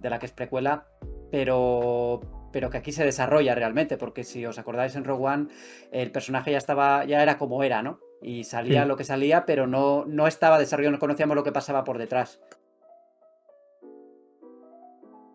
[0.01, 0.87] de la que es precuela,
[1.31, 2.21] pero,
[2.53, 5.49] pero que aquí se desarrolla realmente, porque si os acordáis en Rogue One,
[5.93, 8.01] el personaje ya estaba, ya era como era, ¿no?
[8.23, 8.89] Y salía Sí.
[8.89, 12.41] lo que salía, pero no, no estaba desarrollado, no conocíamos lo que pasaba por detrás.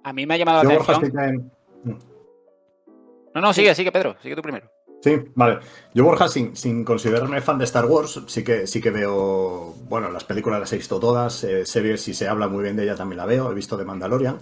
[0.04, 1.52] A mí me ha llamado Yo, la atención.
[3.34, 4.70] No, no, sigue, sigue, Pedro, sigue tú primero.
[5.04, 5.60] Sí, vale.
[5.94, 10.10] Yo, Borja, sin, sin considerarme fan de Star Wars, sí que, sí que veo, bueno,
[10.10, 12.96] las películas las he visto todas, eh, series, si se habla muy bien de ella
[12.96, 14.38] también la veo, he visto de Mandalorian.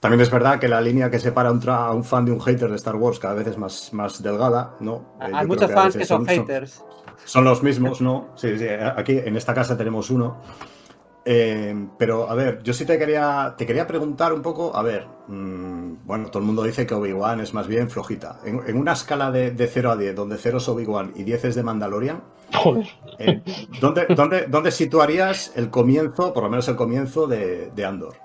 [0.00, 2.40] También es verdad que la línea que separa a un, a un fan de un
[2.40, 5.16] hater de Star Wars cada vez es más, más delgada, ¿no?
[5.22, 6.84] Eh, Hay muchos a fans que son haters.
[7.24, 8.34] Son los mismos, ¿no?
[8.36, 10.42] Sí, sí, aquí en esta casa tenemos uno.
[11.26, 15.06] Eh, pero, a ver, yo sí te quería, te quería preguntar un poco, a ver,
[15.28, 18.40] mm, bueno, todo el mundo dice que Obi-Wan es más bien flojita.
[18.44, 21.44] En, en una escala de, de 0 a 10, donde 0 es Obi-Wan y 10
[21.46, 22.22] es de Mandalorian,
[22.52, 22.86] Joder.
[23.18, 23.42] eh,
[23.80, 28.16] ¿dónde, dónde, dónde situarías el comienzo, por lo menos el comienzo de, de Andor?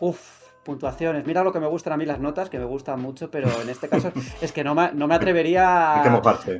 [0.00, 1.26] Uf, puntuaciones.
[1.26, 3.68] Mira lo que me gustan a mí las notas, que me gustan mucho, pero en
[3.68, 6.02] este caso es que no me, no me atrevería.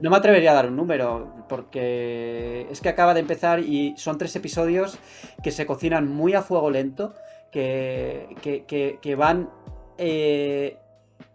[0.02, 4.18] No me atrevería a dar un número, porque es que acaba de empezar y son
[4.18, 4.98] tres episodios
[5.42, 7.14] que se cocinan muy a fuego lento,
[7.50, 9.50] que, que- que- que van
[9.98, 10.78] eh,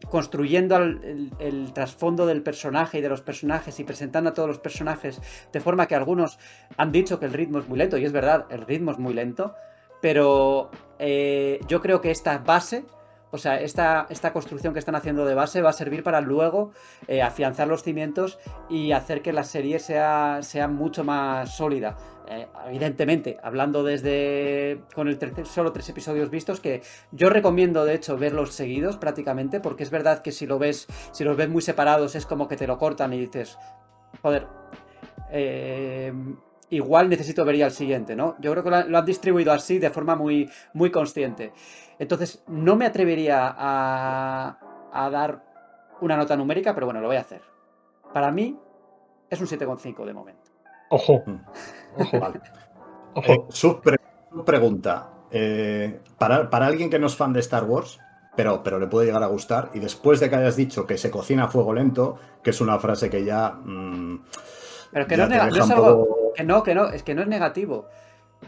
[0.10, 4.60] construyendo el, el trasfondo del personaje y de los personajes y presentando a todos los
[4.60, 6.38] personajes de forma que algunos
[6.78, 9.14] han dicho que el ritmo es muy lento, y es verdad, el ritmo es muy
[9.14, 9.56] lento,
[10.02, 10.70] pero
[11.00, 12.86] eh, yo creo que esta base,
[13.32, 16.72] o sea, esta, esta construcción que están haciendo de base va a servir para luego
[17.08, 18.40] eh, afianzar los cimientos
[18.70, 21.98] y hacer que la serie sea, sea mucho más sólida.
[22.30, 26.82] Eh, evidentemente, hablando desde con el tercer- solo tres episodios vistos, que
[27.12, 31.24] yo recomiendo de hecho verlos seguidos prácticamente, porque es verdad que si lo ves, si
[31.24, 33.58] los ves muy separados es como que te lo cortan y dices,
[34.22, 34.46] joder,
[35.32, 36.12] eh,
[36.70, 38.36] igual necesito ver ya el siguiente, ¿no?
[38.40, 41.54] Yo creo que lo han, distribuido así de forma muy, muy consciente.
[42.00, 44.58] Entonces, no me atrevería a,
[44.92, 45.44] a dar
[46.02, 47.42] una nota numérica, pero bueno, lo voy a hacer.
[48.14, 48.58] Para mí
[49.30, 50.52] es un 7,5 de momento.
[50.90, 51.40] Ojo, Mm.
[52.02, 52.40] ojo, Vale.
[53.16, 53.32] ojo.
[53.34, 53.98] Eh, su, pre-
[54.32, 55.10] su pregunta.
[55.32, 58.00] eh, para, para alguien que no es fan de Star Wars,
[58.36, 61.10] pero, pero le puede llegar a gustar, y después de que hayas dicho que se
[61.12, 63.52] cocina a fuego lento, que es una frase que ya.
[63.52, 64.24] mm,
[64.92, 66.06] Pero que no es, no es algo.
[66.06, 67.88] poco- Que no, que no, es que no es negativo.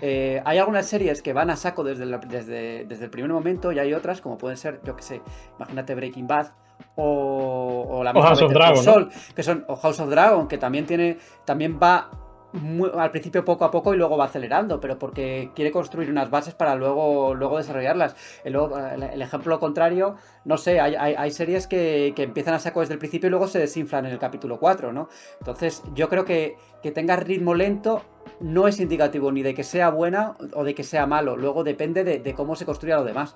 [0.02, 3.72] Eh, hay algunas series que van a saco desde, la- desde, desde el primer momento
[3.72, 5.22] y hay otras, como pueden ser, yo que sé,
[5.58, 6.48] imagínate Breaking Bad
[6.96, 8.84] o, o la O House of Dragon, ¿no?
[8.84, 12.10] Saul, que son, o House of Dragon, que también tiene, también va
[12.98, 16.56] al principio poco a poco y luego va acelerando, pero porque quiere construir unas bases
[16.56, 18.16] para luego, luego desarrollarlas.
[18.44, 18.56] El,
[19.22, 23.00] ejemplo contrario, no sé, hay, hay- hay series que, que empiezan a saco desde el
[23.00, 25.10] principio y luego se desinflan en el capítulo 4, ¿no?
[25.40, 28.02] Entonces, yo creo que, que tenga ritmo lento
[28.40, 31.36] no es indicativo ni de que sea buena o de que sea malo.
[31.38, 33.36] Luego depende de, de cómo se construya lo demás.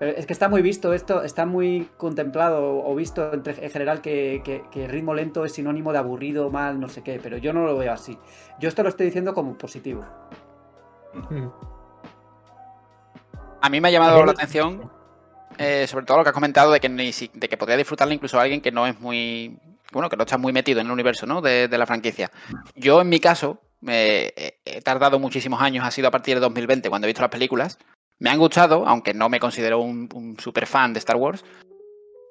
[0.00, 4.40] Pero es que está muy visto esto, está muy contemplado o visto en general que,
[4.42, 7.64] que- que ritmo lento es sinónimo de aburrido, mal, no sé qué, pero yo no
[7.66, 8.18] lo veo así.
[8.58, 10.02] Yo esto lo estoy diciendo como positivo.
[13.62, 14.90] A mí me ha llamado A la atención,
[15.58, 18.14] eh, sobre todo lo que has comentado de que, ni si- de que podría disfrutarla
[18.14, 19.58] incluso alguien que no es muy.
[19.92, 21.42] Bueno, que no está muy metido en el universo ¿no?
[21.42, 22.30] de, de la franquicia.
[22.76, 27.06] Yo, en mi caso, he tardado muchísimos años, ha sido a partir de 2020 cuando
[27.06, 27.76] he visto las películas,
[28.20, 31.44] me han gustado, aunque no me considero un, super fan de Star Wars.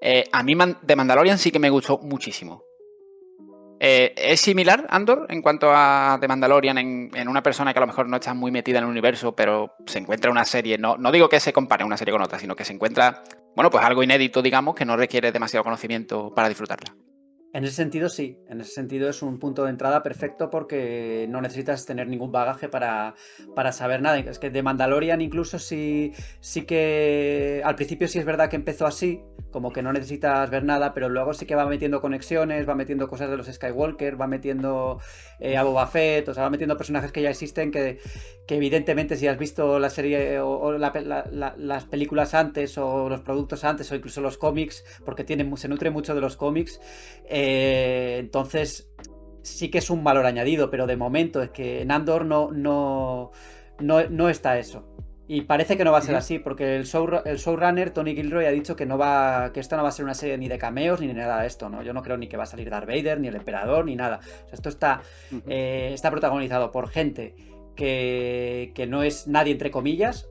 [0.01, 2.63] Eh, a mí de Mandalorian sí que me gustó muchísimo.
[3.81, 7.87] Eh, ¿Es similar, Andor, en cuanto a The Mandalorian, en, una persona que a lo
[7.87, 11.11] mejor no está muy metida en el universo, pero se encuentra una serie, no, no
[11.11, 13.23] digo que se compare una serie con otra, sino que se encuentra,
[13.55, 16.93] bueno, pues algo inédito, digamos, que no requiere demasiado conocimiento para disfrutarla?
[17.51, 18.37] En ese sentido, sí.
[18.47, 22.69] En ese sentido es un punto de entrada perfecto porque no necesitas tener ningún bagaje
[22.69, 23.15] para,
[23.55, 24.19] para saber nada.
[24.19, 28.85] Es que de Mandalorian incluso sí, sí que al principio sí es verdad que empezó
[28.85, 29.21] así,
[29.51, 33.07] como que no necesitas ver nada, pero luego sí que va metiendo conexiones, va metiendo
[33.07, 34.99] cosas de los Skywalker, va metiendo
[35.39, 37.99] eh, a Boba Fett, o sea, va metiendo personajes que ya existen que,
[38.47, 43.91] que evidentemente si has visto la serie o, las películas antes o los productos antes
[43.91, 45.25] o incluso los cómics, porque
[45.55, 46.79] se nutre mucho de los cómics,
[47.25, 48.89] eh, entonces
[49.41, 53.31] sí que es un valor añadido, pero de momento es que en Andor no, no,
[53.79, 54.85] no, está eso.
[55.31, 58.47] Y parece que no va a ser así, porque el, show, el showrunner, Tony Gilroy,
[58.47, 59.51] ha dicho que no va.
[59.53, 61.69] que esto no va a ser una serie ni de cameos ni nada de esto,
[61.69, 61.83] ¿no?
[61.83, 64.21] Yo no creo ni que va a salir Darth Vader, ni el emperador, ni nada.
[64.51, 65.03] esto está,
[65.47, 67.35] eh, está protagonizado por gente
[67.75, 70.27] que, que no es nadie entre comillas,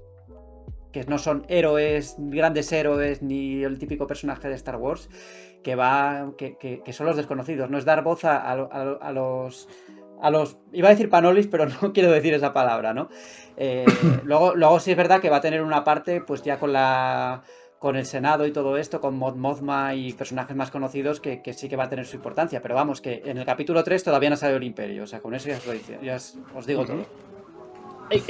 [0.92, 5.08] que no son héroes, grandes héroes, ni el típico personaje de Star Wars,
[5.62, 6.32] que va.
[6.36, 7.70] que, son los desconocidos.
[7.70, 9.68] No es dar voz a, los.
[10.20, 10.58] A los.
[10.72, 13.08] Iba a decir panolis, pero no quiero decir esa palabra, ¿no?
[13.56, 13.84] Eh,
[14.24, 17.42] luego, luego sí es verdad que va a tener una parte, pues ya con la.
[17.78, 21.68] con el Senado y todo esto, con Mod Mothma y personajes más conocidos, que, sí
[21.68, 22.60] que va a tener su importancia.
[22.62, 25.04] Pero vamos, que en el capítulo 3 todavía no salido el Imperio.
[25.04, 27.06] O sea, con eso ya os, digo todo.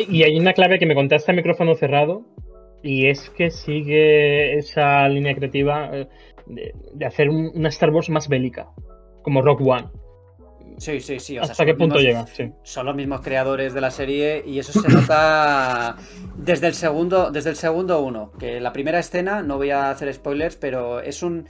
[0.09, 2.25] Y hay una clave que me contaste a micrófono cerrado,
[2.83, 6.09] y es que sigue esa línea creativa eh,
[6.47, 8.71] de, hacer una Star Wars más bélica,
[9.23, 9.89] como Rock One.
[10.79, 11.37] Sí, sí, sí.
[11.39, 12.25] ¿Hasta qué punto llega?
[12.63, 15.97] Son los mismos creadores de la serie y eso se nota
[16.37, 18.33] desde el segundo, desde el segundo uno.
[18.39, 21.47] Que la primera escena, no voy a hacer spoilers, pero es un.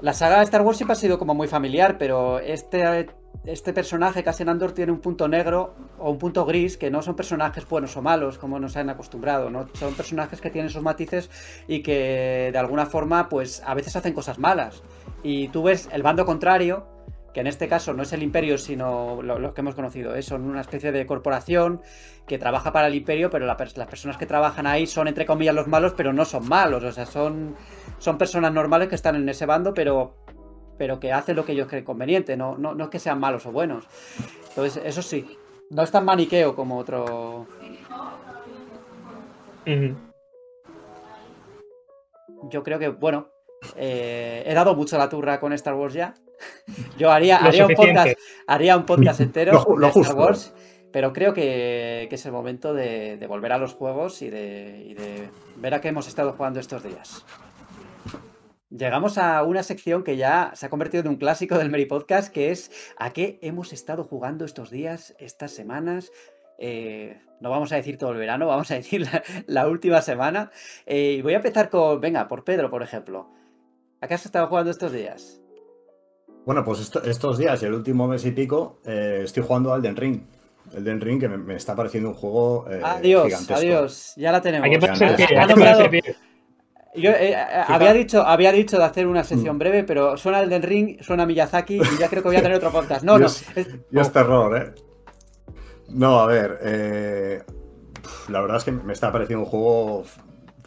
[0.00, 3.08] La saga de Star Wars siempre ha sido como muy familiar, pero este
[3.44, 7.16] este personaje, Cassian Andor, tiene un punto negro o un punto gris que no son
[7.16, 9.66] personajes buenos o malos, como nos han acostumbrado, ¿no?
[9.74, 11.30] Son personajes que tienen sus matices
[11.66, 14.82] y que de alguna forma, pues a veces hacen cosas malas.
[15.22, 16.86] Y tú ves el bando contrario,
[17.32, 20.22] que en este caso no es el imperio, sino lo, que hemos conocido, ¿eh?
[20.22, 21.82] son una especie de corporación
[22.26, 25.66] que trabaja para el imperio, pero las personas que trabajan ahí son entre comillas los
[25.66, 27.56] malos, pero no son malos, o sea, son,
[27.98, 30.14] son personas normales que están en ese bando, pero
[30.78, 33.52] pero que hacen lo que ellos creen conveniente, no, no, es que sean malos o
[33.52, 33.84] buenos.
[34.48, 35.36] Entonces, eso sí,
[35.70, 37.46] no es tan maniqueo como otro.
[42.44, 43.28] Yo creo que, bueno,
[43.76, 46.14] eh, he dado mucho la turra con Star Wars ya.
[46.98, 50.54] Yo haría, haría un, podcast, haría un podcast entero de Star Wars,
[50.92, 55.28] pero creo que, es el momento de, volver a los juegos y de, y de
[55.56, 57.24] ver a qué hemos estado jugando estos días.
[58.70, 62.30] Llegamos a una sección que ya se ha convertido en un clásico del Mary Podcast,
[62.30, 66.12] que es a qué hemos estado jugando estos días, estas semanas.
[66.58, 69.06] Eh, no vamos a decir todo el verano, vamos a decir
[69.46, 70.50] la, última semana.
[70.84, 73.30] Eh, y voy a empezar con, venga, por Pedro, por ejemplo.
[74.02, 75.40] ¿A qué has estado jugando estos días?
[76.48, 79.96] Bueno, pues estos días y el último mes y pico eh, estoy jugando al Den
[79.96, 80.22] Ring.
[80.74, 84.66] El Den Ring que me, está pareciendo un juego adiós, Adiós, ya la tenemos.
[86.94, 87.36] Yo eh, eh,
[87.66, 89.58] había, dicho, había dicho de hacer una sección mm.
[89.58, 92.56] breve, pero suena el del ring, suena Miyazaki y ya creo que voy a tener
[92.56, 93.04] otro podcast.
[93.04, 93.26] No, no.
[93.26, 94.72] Es, es terror, ¿eh?
[95.90, 96.60] No, a ver.
[96.62, 97.42] Eh,
[98.30, 100.02] la verdad es que me está pareciendo un juego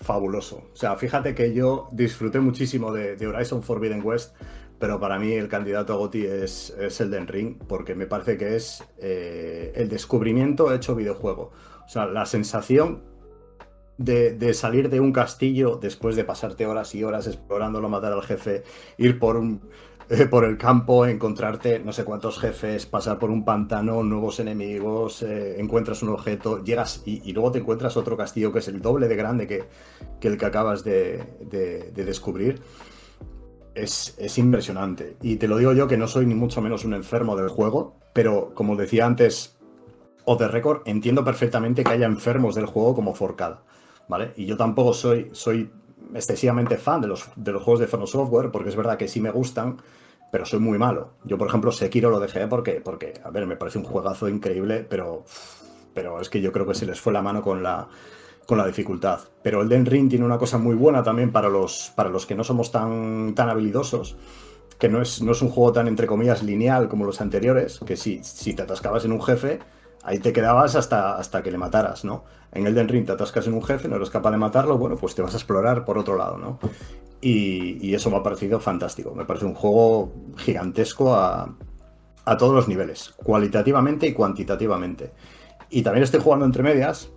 [0.02, 0.64] fabuloso.
[0.74, 4.36] O sea, fíjate que yo disfruté muchísimo de, Horizon Forbidden West,
[4.82, 8.38] pero para mí el candidato a GOTY es, es el Den Ring, porque me parece
[8.38, 11.52] que es el descubrimiento hecho videojuego.
[11.86, 13.04] O sea, la sensación
[14.04, 18.64] de, salir de un castillo después de pasarte horas y horas explorándolo, matar al jefe,
[18.98, 19.62] ir por un
[20.10, 25.24] eh, por el campo, encontrarte no sé cuántos jefes, pasar por un pantano, nuevos enemigos,
[25.24, 29.08] eh, encuentras un objeto, llegas y, luego te encuentras otro castillo que es el doble
[29.08, 29.64] de grande que,
[30.28, 31.24] el que acabas de,
[31.96, 32.62] descubrir.
[33.74, 35.16] Es, es, impresionante.
[35.22, 37.96] Y te lo digo yo que no soy ni mucho menos un enfermo del juego,
[38.14, 39.58] pero como decía antes,
[40.26, 43.64] o de récord, entiendo perfectamente que haya enfermos del juego como Forcada.
[44.36, 45.72] Y yo tampoco soy, soy
[46.14, 49.22] excesivamente fan de los, de los juegos de From Software, porque es verdad que sí
[49.22, 49.78] me gustan,
[50.32, 51.14] pero soy muy malo.
[51.24, 54.86] Yo, por ejemplo, Sekiro lo dejé porque, porque a ver, me parece un juegazo increíble,
[54.88, 55.24] pero,
[55.94, 57.88] pero es que yo creo que se les fue la mano con la,
[58.52, 59.22] con la dificultad.
[59.42, 62.36] Pero el Den Ring tiene una cosa muy buena también para los, para los que
[62.36, 64.18] no somos tan, tan habilidosos,
[64.78, 67.96] que no es, no es un juego tan, entre comillas, lineal como los anteriores, que
[67.96, 69.60] si, si te atascabas en un jefe,
[70.04, 72.26] ahí te quedabas hasta, hasta que le mataras, ¿no?
[72.52, 75.16] En Elden Ring te atascas en un jefe, no eres capaz de matarlo, bueno, pues
[75.16, 76.60] te vas a explorar por otro lado, ¿no?
[77.22, 79.16] Y, eso me ha parecido fantástico.
[79.16, 81.56] Me parece un juego gigantesco a,
[82.26, 85.14] a todos los niveles, cualitativamente y cuantitativamente.
[85.70, 87.12] Y también estoy jugando entre medias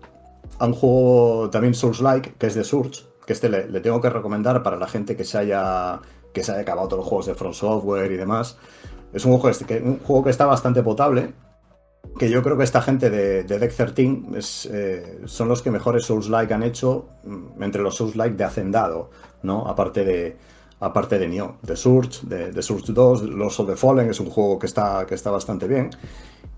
[0.59, 4.63] a un juego también Souls-like, que es de Surge, que este le, tengo que recomendar
[4.63, 6.01] para la gente que se haya
[6.33, 8.59] que se haya acabado todos los juegos de Front Software y demás.
[9.13, 11.33] Es un juego, que, un juego que está bastante potable,
[12.19, 15.71] que yo creo que esta gente de, de Deck 13 es, eh, son los que
[15.71, 19.11] mejores Souls-like han hecho mm, entre los Souls-like de Hacendado,
[19.43, 19.69] ¿no?
[19.69, 20.37] Aparte de,
[20.81, 24.31] aparte de Nioh, de Surge, de, de Surge 2, Los of the Fallen es un
[24.31, 25.91] juego que está, que está bastante bien.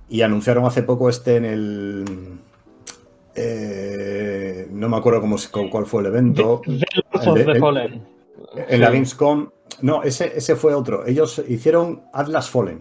[0.08, 2.38] Y anunciaron hace poco este en el...
[3.36, 5.36] Eh, no me acuerdo cómo,
[5.70, 6.62] cuál fue el evento.
[6.64, 8.06] The Fallen.
[8.68, 9.50] En la Gamescom.
[9.82, 11.06] No, ese, ese fue otro.
[11.06, 12.80] Ellos hicieron Atlas Fallen.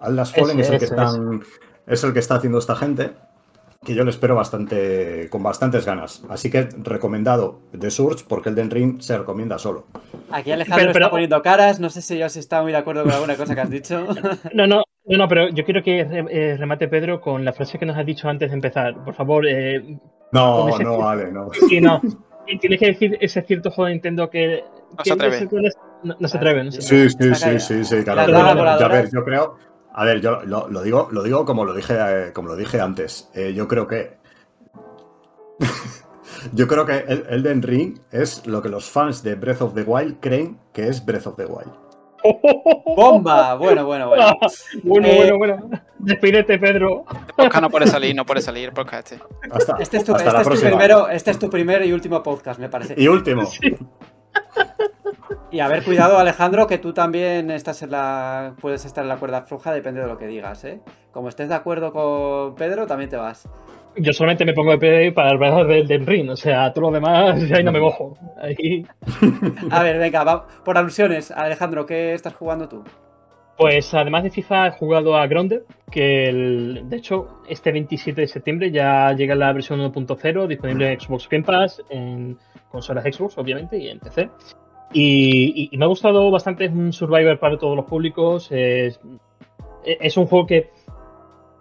[0.00, 1.42] Atlas Fallen es el que están
[1.86, 3.12] es el que está haciendo esta gente,
[3.84, 6.22] que yo le espero bastante, con bastantes ganas.
[6.28, 9.86] Así que recomendado de Surge, porque el Den Ring se recomienda solo.
[10.30, 13.36] Aquí Alejandro está poniendo caras, no sé si yo está muy de acuerdo con alguna
[13.36, 14.06] cosa que has dicho.
[14.54, 17.96] No, no, no, pero yo quiero que eh, remate Pedro con la frase que nos
[17.96, 19.04] has dicho antes de empezar.
[19.04, 19.46] Por favor.
[19.46, 19.98] Eh,
[20.32, 21.50] no, no, vale, no.
[21.68, 22.00] Sí, no.
[22.60, 24.64] Tienes que decir ese cierto juego de Nintendo que.
[24.96, 25.48] No se atreve.
[26.02, 28.36] No, se atreve, Sí, sí, sí, sí, sí, claro.
[28.36, 29.56] a ver, yo creo,
[29.96, 33.30] a ver, yo lo, digo, lo digo como lo dije, eh, como lo dije antes.
[33.32, 34.18] Eh, yo creo que.
[36.52, 40.18] yo creo que Elden Ring es lo que los fans de Breath of the Wild
[40.20, 41.83] creen que es Breath of the Wild.
[42.96, 43.54] ¡Bomba!
[43.54, 44.38] Bueno, bueno, bueno.
[44.82, 45.70] bueno, eh, bueno, bueno.
[45.98, 47.04] Despídete, Pedro.
[47.36, 49.24] Podcast no puede salir, no puede salir podcast este.
[49.80, 52.68] este es tu, este es tu primero, este es tu primer y último podcast, me
[52.68, 52.94] parece.
[52.96, 53.48] Y último.
[55.50, 58.54] Y a ver, cuidado, Alejandro, que tú también estás en la.
[58.60, 60.80] puedes estar en la cuerda floja, depende de lo que digas, ¿eh?
[61.12, 63.48] Como estés de acuerdo con Pedro, también te vas.
[63.96, 66.86] Yo solamente me pongo de pie para el brazo del, del ring, o sea, todo
[66.86, 68.16] lo demás, ahí no me mojo.
[68.40, 68.84] Ahí...
[69.70, 72.82] A ver, venga, va, por alusiones, Alejandro, ¿qué estás jugando tú?
[73.56, 78.26] Pues además de FIFA he jugado a Grounded, que el, de hecho este 27 de
[78.26, 82.36] septiembre ya llega la versión 1.0 disponible en Xbox Game Pass, en
[82.68, 84.28] consolas Xbox obviamente y en PC.
[84.92, 88.48] Y, me ha gustado bastante, es un Survivor para todos los públicos.
[88.50, 89.00] Es,
[89.84, 90.70] es, un juego que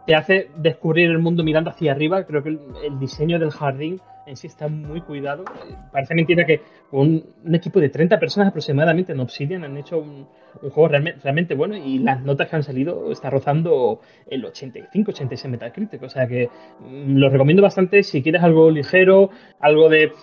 [0.05, 2.25] te hace descubrir el mundo mirando hacia arriba.
[2.25, 5.45] Creo que el, diseño del jardín en sí está muy cuidado.
[5.91, 10.27] Parece mentira que un, un, equipo de 30 personas aproximadamente en Obsidian han hecho un,
[10.71, 16.03] juego realmente, bueno y las notas que han salido está rozando el 85-86 Metacritic.
[16.03, 16.49] O sea que
[16.79, 19.29] mm, lo recomiendo bastante si quieres algo ligero,
[19.59, 20.13] algo de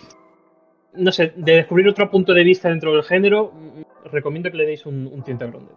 [0.92, 3.52] no sé, de descubrir otro punto de vista dentro del género,
[4.10, 5.74] recomiendo que le deis un, un tiento a Grounded.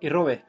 [0.00, 0.42] ¿Y Rube?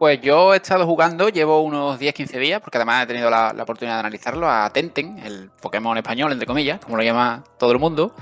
[0.00, 3.96] Pues yo he estado jugando, llevo unos 10-15 días, porque además he tenido la, oportunidad
[3.96, 8.14] de analizarlo, a Tenten, el Pokémon español, entre comillas, como lo llama todo el mundo,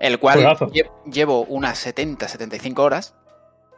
[0.00, 0.58] el cual
[1.04, 3.14] llevo unas 70-75 horas,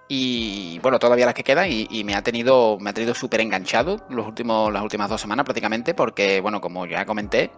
[0.09, 3.99] y bueno, todavía las que quedan, y, me ha tenido me ha tenido súper enganchado
[4.09, 7.51] los últimos, las últimas dos semanas prácticamente, porque bueno, como ya comenté,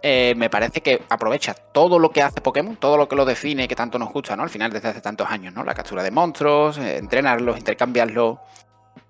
[0.00, 3.66] eh, me parece que aprovecha todo lo que hace Pokémon, todo lo que lo define
[3.66, 4.44] que tanto nos gusta, ¿no?
[4.44, 5.64] Al final, desde hace tantos años, ¿no?
[5.64, 8.38] La captura de monstruos, eh, entrenarlos, intercambiarlos.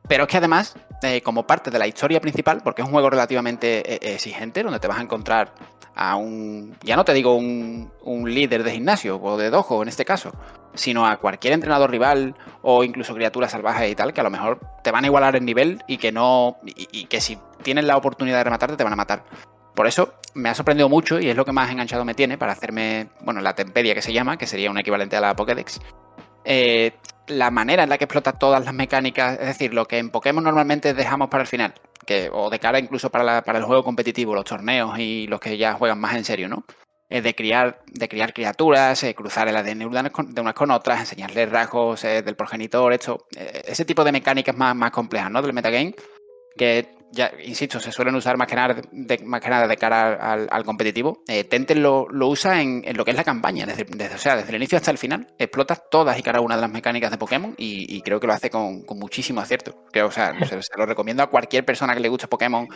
[0.08, 3.10] Pero es que además, eh, como parte de la historia principal, porque es un juego
[3.10, 5.52] relativamente exigente, donde te vas a encontrar
[5.94, 7.90] a un, ya no te digo un,
[8.24, 10.32] líder de gimnasio o de dojo en este caso,
[10.72, 14.60] sino a cualquier entrenador rival o incluso criaturas salvajes y tal, que a lo mejor
[14.82, 18.38] te van a igualar el nivel y que no, y que si tienes la oportunidad
[18.38, 19.24] de rematarte te van a matar.
[19.78, 22.50] Por eso me ha sorprendido mucho y es lo que más enganchado me tiene para
[22.50, 25.80] hacerme, bueno, la tempedia que se llama, que sería un equivalente a la Pokédex.
[26.44, 26.94] Eh,
[27.28, 30.42] la manera en la que explota todas las mecánicas, es decir, lo que en Pokémon
[30.42, 31.74] normalmente dejamos para el final,
[32.04, 35.74] que, o de cara incluso para, el juego competitivo, los torneos y los que ya
[35.74, 36.64] juegan más en serio, ¿no?
[37.08, 42.02] de criar, de criar criaturas, eh, cruzar el ADN de unas con otras, enseñarles rasgos
[42.02, 45.40] eh, del progenitor, esto, ese tipo de mecánicas más, más complejas, ¿no?
[45.40, 45.94] Del metagame,
[46.58, 50.14] que ya, insisto, se suelen usar más que nada de, más que nada de cara
[50.32, 51.22] al, competitivo.
[51.26, 54.56] Eh, Tenten lo, usa en, lo que es la campaña, desde, o sea, desde el
[54.56, 55.26] inicio hasta el final.
[55.38, 58.50] Explota todas y cada una de las mecánicas de Pokémon y, creo que lo hace
[58.50, 59.84] con, muchísimo acierto.
[59.90, 62.68] Creo, o sea, se, lo recomiendo a cualquier persona que le guste Pokémon,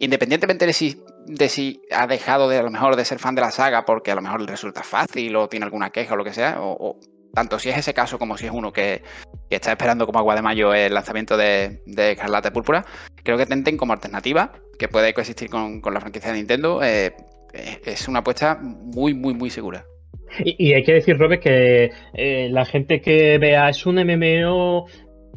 [0.00, 3.42] independientemente de si, de si ha dejado de a lo mejor de ser fan de
[3.42, 6.24] la saga porque a lo mejor le resulta fácil o tiene alguna queja o lo
[6.24, 6.98] que sea, o
[7.38, 9.00] tanto si es ese caso como si es uno que,
[9.48, 12.84] está esperando como agua de mayo el lanzamiento de, de Escarlata Púrpura,
[13.22, 17.12] creo que Tenten como alternativa, que puede coexistir con, la franquicia de Nintendo, eh,
[17.52, 19.84] es una apuesta muy, muy, muy segura.
[20.44, 24.86] Y, hay que decir, Robert, que eh, la gente que vea es un MMO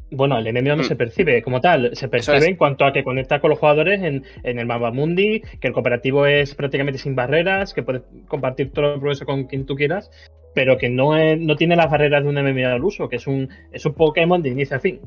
[0.09, 0.87] Bueno, el enemigo no Mm.
[0.87, 2.47] se percibe como tal, se percibe es.
[2.47, 5.73] en cuanto a que conecta con los jugadores en, en el Mapa Mundi, que el
[5.73, 10.09] cooperativo es prácticamente sin barreras, que puedes compartir todo el progreso con quien tú quieras,
[10.53, 13.27] pero que no, es- no tiene las barreras de un MMO al uso, que es
[13.27, 14.99] un, es un Pokémon de inicio a fin.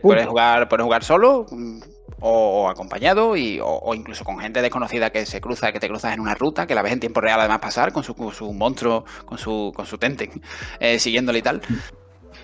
[0.00, 1.46] Puedes jugar, puedes jugar solo
[2.20, 5.88] o, o acompañado y, o, o incluso con gente desconocida que se cruza, que te
[5.88, 8.32] cruzas en una ruta, que la ves en tiempo real además pasar con su, con
[8.32, 10.30] su monstruo, con su, con su Tenten,
[10.80, 11.60] eh, siguiéndole y tal.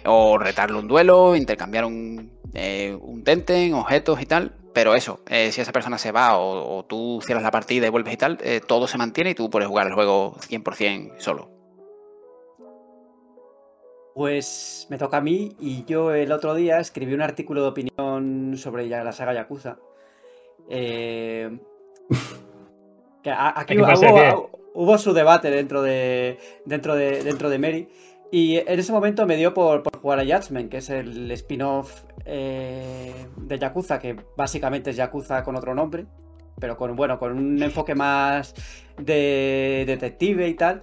[0.05, 4.57] O retarle un duelo, intercambiar un, eh, un Tenten, objetos y tal.
[4.75, 7.91] Pero eso, eh, si esa persona se va o, o tú cierras la partida y
[7.91, 11.51] vuelves y tal, eh, todo se mantiene y tú puedes jugar el juego 100% solo.
[14.15, 18.55] Pues me toca a mí y yo el otro día escribí un artículo de opinión
[18.57, 19.79] sobre la saga Yakuza.
[20.69, 21.59] Eh,
[23.23, 23.77] que aquí
[24.75, 27.89] hubo su debate dentro de dentro de dentro de Mary
[28.31, 32.05] y en ese momento me dio por, por jugar a Judgment, que es el spin-off
[32.25, 36.07] eh, de Yakuza, que básicamente es Yakuza con otro nombre,
[36.59, 38.55] pero con bueno con un enfoque más
[38.97, 40.81] de detective y tal.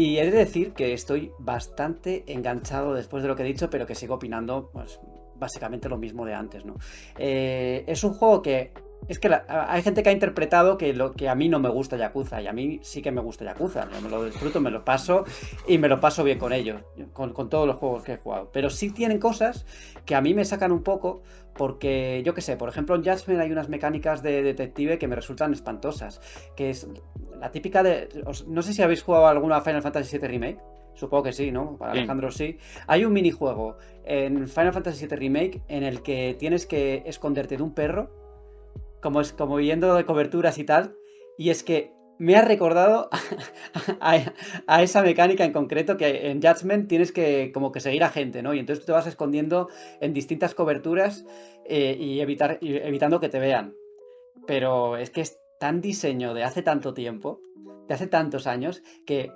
[0.00, 3.84] Y he de decir que estoy bastante enganchado después de lo que he dicho, pero
[3.86, 4.98] que sigo opinando, pues,
[5.36, 6.76] básicamente lo mismo de antes, ¿no?
[7.18, 8.72] Eh, es un juego que.
[9.08, 11.68] Es que la- hay gente que ha interpretado que, lo, que a mí no me
[11.70, 13.86] gusta Yakuza, y a mí sí que me gusta Yakuza.
[14.02, 15.24] Me lo disfruto, me lo paso
[15.66, 16.82] y me lo paso bien con ellos,
[17.12, 18.50] con, con todos los juegos que he jugado.
[18.52, 19.66] Pero sí tienen cosas
[20.06, 21.22] que a mí me sacan un poco,
[21.60, 25.14] porque yo qué sé, por ejemplo en Judgment hay unas mecánicas de detective que me
[25.14, 26.18] resultan espantosas,
[26.56, 26.88] que es
[27.38, 28.08] la típica de...
[28.46, 30.58] no sé si habéis jugado alguna Final Fantasy VII Remake.
[30.94, 31.76] Supongo que sí, ¿no?
[31.76, 31.92] Para.
[31.92, 32.56] Alejandro sí.
[32.86, 37.62] Hay un minijuego en Final Fantasy VII Remake en el que tienes que esconderte de
[37.62, 38.08] un perro,
[39.02, 40.96] como, es, como yendo de coberturas y tal.
[41.36, 43.08] Y es que me ha recordado
[44.00, 48.42] a, esa mecánica en concreto que en Judgment tienes que como que seguir a gente,
[48.42, 48.52] ¿no?
[48.52, 49.70] Y entonces tú te vas escondiendo
[50.02, 51.24] en distintas coberturas
[51.64, 53.74] eh, y, evitar, y evitando que te vean.
[54.46, 57.40] Pero es que es tan diseño de hace tanto tiempo,
[57.88, 59.32] de hace tantos años, que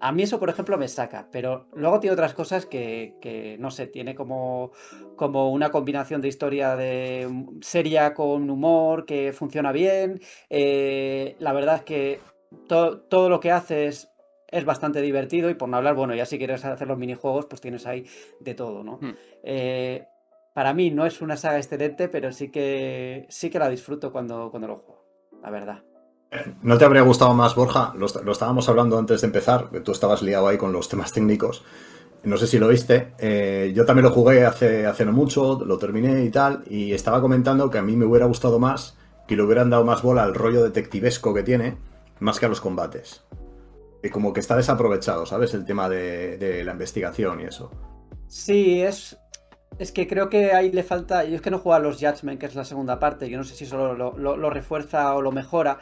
[0.00, 1.28] a mí eso, por ejemplo, me saca.
[1.32, 4.72] Pero luego tiene otras cosas que, que, no sé, tiene como,
[5.16, 7.28] como una combinación de historia de
[7.60, 10.20] seria con humor que funciona bien.
[10.50, 12.20] Eh, la verdad es que
[12.68, 14.10] to- todo lo que haces
[14.48, 17.60] es bastante divertido y por no hablar, bueno, ya si quieres hacer los minijuegos, pues
[17.60, 18.06] tienes ahí
[18.40, 18.98] de todo, ¿no?
[19.00, 19.14] Hmm.
[19.42, 20.06] Eh,
[20.54, 24.50] para mí no es una saga excelente, pero sí que sí que la disfruto cuando,
[24.50, 25.04] cuando lo juego,
[25.42, 25.82] la verdad.
[26.62, 27.94] ¿No te habría gustado más, Borja?
[27.96, 31.64] Lo, estábamos hablando antes de empezar, tú estabas liado ahí con los temas técnicos.
[32.24, 33.12] No sé si lo viste.
[33.18, 37.20] eh, yo también lo jugué hace, hace no mucho, lo terminé y tal, y estaba
[37.20, 38.96] comentando que a mí me hubiera gustado más
[39.28, 41.78] que le hubieran dado más bola al rollo detectivesco que tiene,
[42.20, 43.22] más que a los combates.
[44.02, 45.54] Que como que está desaprovechado, ¿sabes?
[45.54, 47.70] El tema de la investigación y eso.
[48.28, 49.16] Sí, es.
[49.78, 51.24] Es que creo que ahí le falta.
[51.24, 53.28] Yo es que no juego a los Judgment, que es la segunda parte.
[53.28, 55.78] Yo no sé si solo lo, lo- lo refuerza o lo mejora.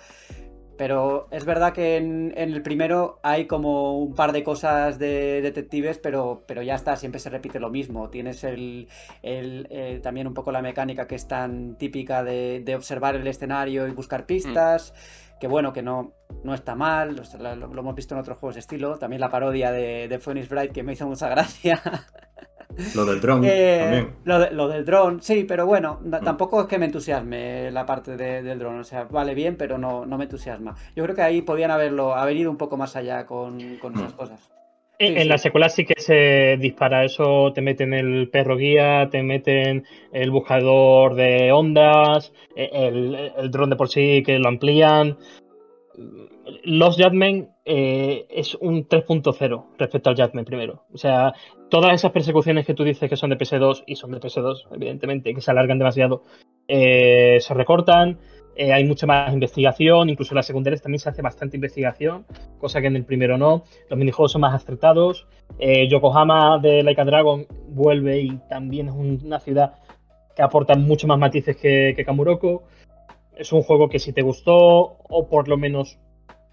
[0.77, 5.41] Pero es verdad que en, en el primero hay como un par de cosas de
[5.41, 8.11] detectives, pero, pero ya está, siempre se repite lo mismo.
[8.11, 8.89] Tienes el,
[9.23, 13.25] el, eh, también un poco la mecánica que es tan típica de, de observar el
[13.29, 14.93] escenario y buscar pistas.
[15.39, 18.61] Que bueno, que no, no está mal, lo, lo hemos visto en otros juegos de
[18.61, 18.99] estilo.
[18.99, 21.81] También la parodia de, de Phoenix Bright que me hizo mucha gracia.
[22.95, 24.11] Lo del dron Eh, también.
[24.25, 26.11] lo, de- lo del dron, sí, pero bueno, Mm.
[26.25, 28.79] tampoco es que me entusiasme la parte de- del dron.
[28.81, 30.75] O sea, vale bien, pero no, no me entusiasma.
[30.97, 34.13] Yo creo que ahí podían haberlo, haber ido un poco más allá con, con esas
[34.13, 34.17] Mm.
[34.17, 34.51] cosas.
[34.99, 35.29] En, Sí, en sí.
[35.29, 40.31] la secuela sí que se dispara eso, te meten el perro guía, te meten el
[40.31, 45.17] buscador de ondas, e- el, el dron de por sí que lo amplían.
[46.65, 50.85] Los Judgment eh, es un 3.0 respecto al Judgment primero.
[50.93, 51.33] O sea,
[51.71, 55.35] todas esas persecuciones que tú dices que son de PS2 y son de PS2, evidentemente,
[55.35, 56.23] que se alargan demasiado,
[56.69, 58.19] eh, se recortan.
[58.57, 62.25] eh, hay mucha más investigación, incluso en las secundarias también se hace bastante investigación,
[62.59, 63.65] cosa que en el primero no.
[63.91, 65.27] Los minijuegos son más acertados.
[65.89, 69.75] Yokohama de Like a Dragon vuelve y también es un- una ciudad
[70.37, 72.63] que aporta mucho más matices que, que Kamuroko.
[73.37, 74.55] Es un juego que si te gustó
[75.09, 75.99] o por lo menos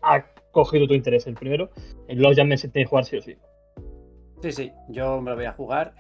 [0.02, 1.70] ha cogido tu interés el primero,
[2.08, 3.36] el Los Jam se tiene que jugar sí o sí.
[4.42, 5.94] Sí, sí, yo me lo voy a jugar.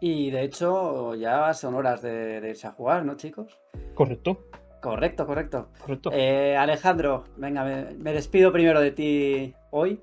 [0.00, 3.60] Y de hecho, ya son horas de, de irse a jugar, ¿no, chicos?
[3.94, 4.44] Correcto,
[4.80, 5.68] Correcto, correcto.
[5.80, 6.10] correcto.
[6.12, 10.00] Eh, Alejandro, venga, me, me despido primero de ti hoy.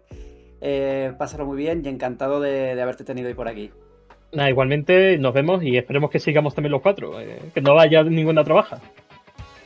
[0.59, 3.71] Eh, pásalo muy bien y encantado de, de haberte tenido hoy por aquí.
[4.33, 8.03] Nada, igualmente nos vemos y esperemos que sigamos también los cuatro, eh, que no vaya
[8.03, 8.81] ninguna trabaja.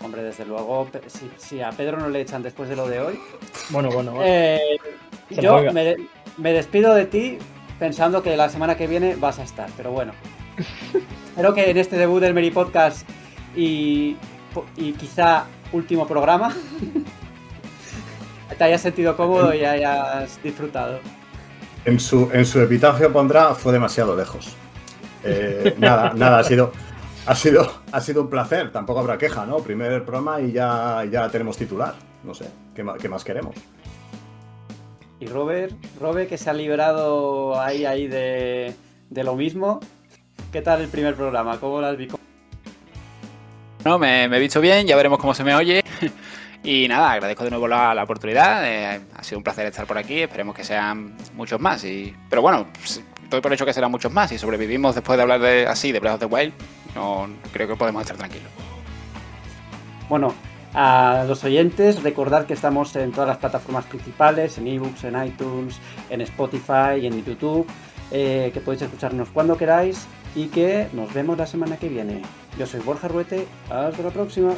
[0.10, 3.20] Hombre, desde luego, si, si a Pedro no le echan después de lo de hoy,
[3.70, 4.26] Bueno, bueno, bueno.
[4.28, 4.80] Eh,
[5.30, 5.98] yo me,
[6.38, 7.38] me despido de ti
[7.78, 10.14] pensando que la semana que viene vas a estar, pero bueno.
[11.30, 13.08] Espero que en este debut del Meri Podcast
[13.56, 14.18] y,
[14.78, 16.56] y quizá último programa
[18.58, 21.02] te hayas sentido cómodo y hayas disfrutado.
[21.86, 24.56] En su, en su epitafio pondrá fue demasiado lejos.
[25.24, 26.72] Eh, nada, nada, ha sido,
[27.30, 29.60] ha, sido, ha sido un placer, tampoco habrá queja, ¿no?
[29.60, 31.94] Primer programa y ya, ya tenemos titular.
[32.24, 33.56] No sé, ¿qué más, qué más queremos?
[35.20, 38.74] Y Robert, Robert que se ha librado ahí, ahí de,
[39.10, 39.80] de lo mismo.
[40.52, 41.60] ¿Qué tal el primer programa?
[41.60, 42.20] ¿Cómo lo has visto?
[43.86, 45.84] No, me, me, he visto bien, ya veremos cómo se me oye.
[46.64, 48.66] Y nada, agradezco de nuevo la, la oportunidad.
[48.66, 50.22] Eh, ha sido un placer estar por aquí.
[50.22, 51.84] Esperemos que sean muchos más.
[51.86, 52.68] Y, pero bueno,
[53.30, 54.32] doy por hecho que serán muchos más.
[54.32, 56.54] Y sobrevivimos después de hablar de, así de Breath of the Wild.
[57.52, 58.50] Creo que podemos estar tranquilos.
[60.08, 60.34] Bueno,
[60.74, 65.80] a los oyentes, recordad que estamos en todas las plataformas principales: en ebooks, en iTunes,
[66.10, 67.68] en Spotify y en YouTube.
[68.12, 72.24] Eh, que podéis escucharnos cuando queráis y que nos vemos la semana que viene.
[72.58, 73.48] Yo soy Borja Ruete.
[73.70, 74.54] Hasta la próxima.